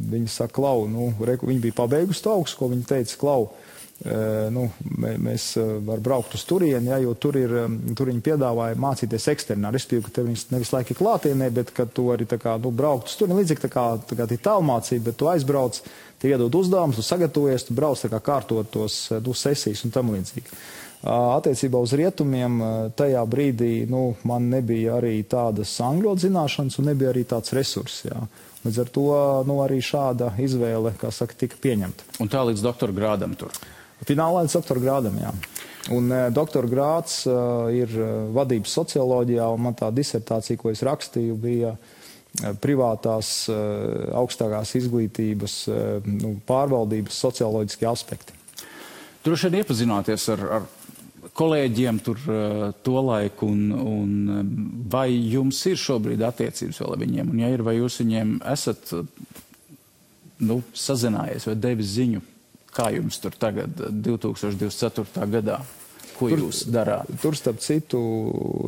[0.08, 3.65] viņa saka, klau, nu, reku, viņa bija pabeigusi to augstu, ko viņa teica, klau, uh,
[4.04, 4.66] nu,
[5.00, 7.54] mēs varam braukt uz turieni, ja, jo tur, ir,
[7.96, 9.70] tur viņi piedāvāja mācīties eksternā.
[9.72, 12.72] Respektīvi, ka tev viņas nevis laika ir klātienē, bet ka tu arī tā kā, nu,
[12.76, 15.80] braukt uz turieni, līdzīgi tā kā, tā kā tī tālmācība, bet tu aizbrauc,
[16.20, 20.12] tie iedod uzdevumus, tu sagatavojies, tu brauc tā kā kārtot tos, tos sesijas un tam
[20.12, 20.60] līdzīgi.
[21.06, 22.58] Attiecībā uz rietumiem
[22.98, 28.06] tajā brīdī nu, man nebija arī tādas angļu zināšanas un nebija arī tāds resurss.
[28.08, 28.24] Jā.
[28.66, 29.06] Līdz ar to
[29.46, 32.08] nu, arī šāda izvēle, kā saka, tika pieņemta.
[32.24, 33.54] Un tā līdz doktora grādam tur?
[34.04, 35.32] Finālā līdz doktora grādam, jā.
[35.96, 37.92] Un e, doktora grāds uh, ir
[38.34, 41.76] vadības socioloģijā, un man tā disertācija, ko es rakstīju, bija
[42.60, 48.34] privātās uh, augstākās izglītības, uh, nu, pārvaldības socioloģiskie aspekti.
[49.24, 50.66] Droši vien iepazināties ar, ar
[51.36, 52.20] kolēģiem tur
[52.86, 54.52] to laiku, un, un eh,
[54.92, 58.94] vai jums ir šobrīd attiecības vēl ar viņiem, un ja ir, vai jūs viņiem esat
[60.46, 62.22] nu, sazinājies vai devis ziņu,
[62.76, 65.30] kā jums tur tagad 2024.
[65.38, 65.60] gadā?
[66.16, 67.08] Ko tur, jūs darāt?
[67.20, 68.00] Tur, starp citu,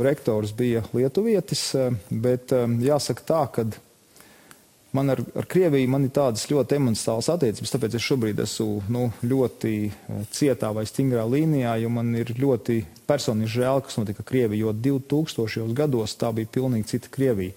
[0.05, 1.71] rektors bija Lietuvietis,
[2.11, 2.53] bet
[2.85, 3.69] jāsaka tā, ka
[4.93, 9.03] Man ar, ar Krieviju man ir tādas ļoti emocionālas attiecības, tāpēc es šobrīd esmu nu,
[9.21, 12.79] ļoti eh, cietā vai stingrā līnijā, jo man ir ļoti
[13.09, 15.75] personīgi žēl, kas notika Krievijā, jo 2000.
[15.77, 17.53] gados tā bija pilnīgi cita Krievija.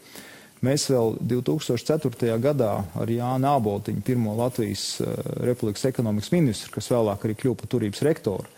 [0.62, 2.36] Mēs vēl 2004.
[2.38, 7.72] gadā ar Jānu Āboltiņu, pirmo Latvijas uh, Republikas ekonomikas ministru, kas vēlāk arī kļuva par
[7.72, 8.49] turības rektoru,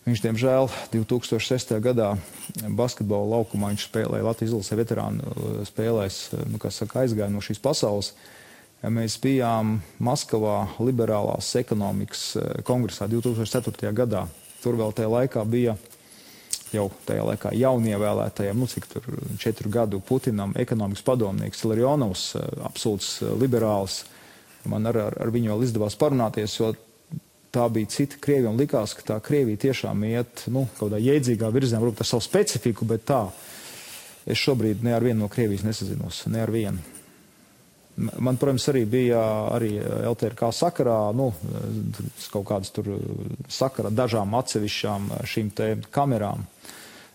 [0.00, 1.74] Viņš, diemžēl, 2006.
[1.84, 2.14] gadā
[2.72, 7.42] basketbola laukumā viņš spēlēja Latvijas izlasē veterānu uh, spēlēs, uh, nu, kas saka, aizgāja no
[7.44, 8.14] šīs pasaules.
[8.80, 12.22] Mēs bijām Maskavā liberālās ekonomikas
[12.64, 13.92] kongresā 2004.
[13.92, 14.22] gadā.
[14.64, 15.76] Tur vēl tajā laikā bija
[16.74, 19.08] jau tajā laikā jaunievēlētajam, nu cik tur
[19.40, 22.24] četru gadu Putinam, ekonomikas padomnieks Ilarionovs,
[22.66, 24.04] absolūts liberāls.
[24.68, 26.74] Man ar, ar, ar viņu vēl izdevās parunāties, jo
[27.50, 31.50] tā bija cita Krievija un likās, ka tā Krievija tiešām iet nu, kaut kādā jēdzīgā
[31.54, 33.24] virzienā, varbūt ar savu specifiku, bet tā.
[34.28, 36.99] Es šobrīd ne ar vienu no Krievijas nesazinos, ne ar vienu.
[38.00, 39.20] Man, protams, arī bija
[39.52, 39.74] arī
[40.10, 41.30] LTRK sakarā, nu,
[42.32, 42.92] kaut kādas tur
[43.50, 46.46] sakara dažām atsevišķām šīm te kamerām.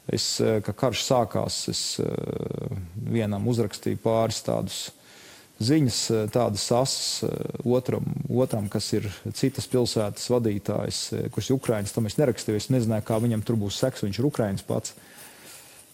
[0.05, 1.81] Es, kad karš sākās, es
[2.95, 4.83] vienam uzrakstīju pāris tādus
[5.63, 7.29] ziņas eh, tādas asas eh,
[7.63, 12.59] otram, otram, kas ir citas pilsētas vadītājs, eh, kurš ir Ukraiņš, tam es nerakstīju.
[12.59, 14.95] Es nezināju, kā viņam tur būs seks, viņš ir Ukraiņš pats.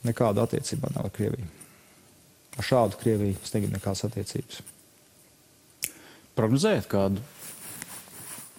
[0.07, 1.49] Nekāda attiecība nav ar Krieviju.
[2.57, 4.63] Ar šādu Krieviju es negribu nekādas attiecības.
[6.41, 7.21] Prognozēt kādu,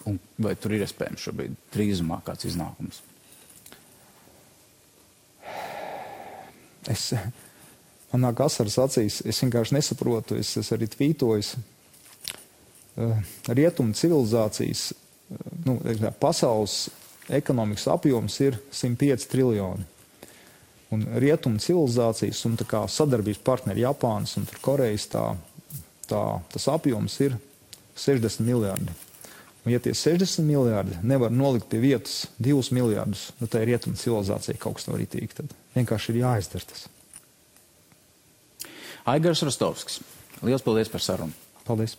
[0.07, 3.01] un vai tur ir iespējams šobrīd drīzumā kāds iznākums?
[6.87, 7.09] Es,
[8.13, 9.19] man nāk asaras acīs.
[9.27, 11.59] Es vienkārši nesaprotu, es, es arī tvītoju.
[12.93, 13.19] Uh,
[13.51, 15.77] rietumu civilizācijas, uh, nu,
[16.23, 16.85] pasaules
[17.35, 19.87] ekonomikas apjoms ir 105 triljoni.
[20.93, 22.59] Un rietumu civilizācijas un
[22.95, 25.31] sadarbības partneri Japānas un Korejas tā,
[26.07, 26.21] tā,
[26.53, 27.35] tas apjoms ir
[27.95, 28.95] 60 miljardi.
[29.63, 33.99] Un, ja tie 60 miljardi nevar nolikt pie vietas 2 miljardus, nu, tā ir rietumu
[33.99, 35.31] civilizācija kaut kas no rītīgi.
[35.39, 36.87] Tad vienkārši ir jāizdara tas.
[39.13, 40.01] Aigars Rostovskis.
[40.43, 41.35] Lielas paldies par sarunu.
[41.67, 41.95] Paldies!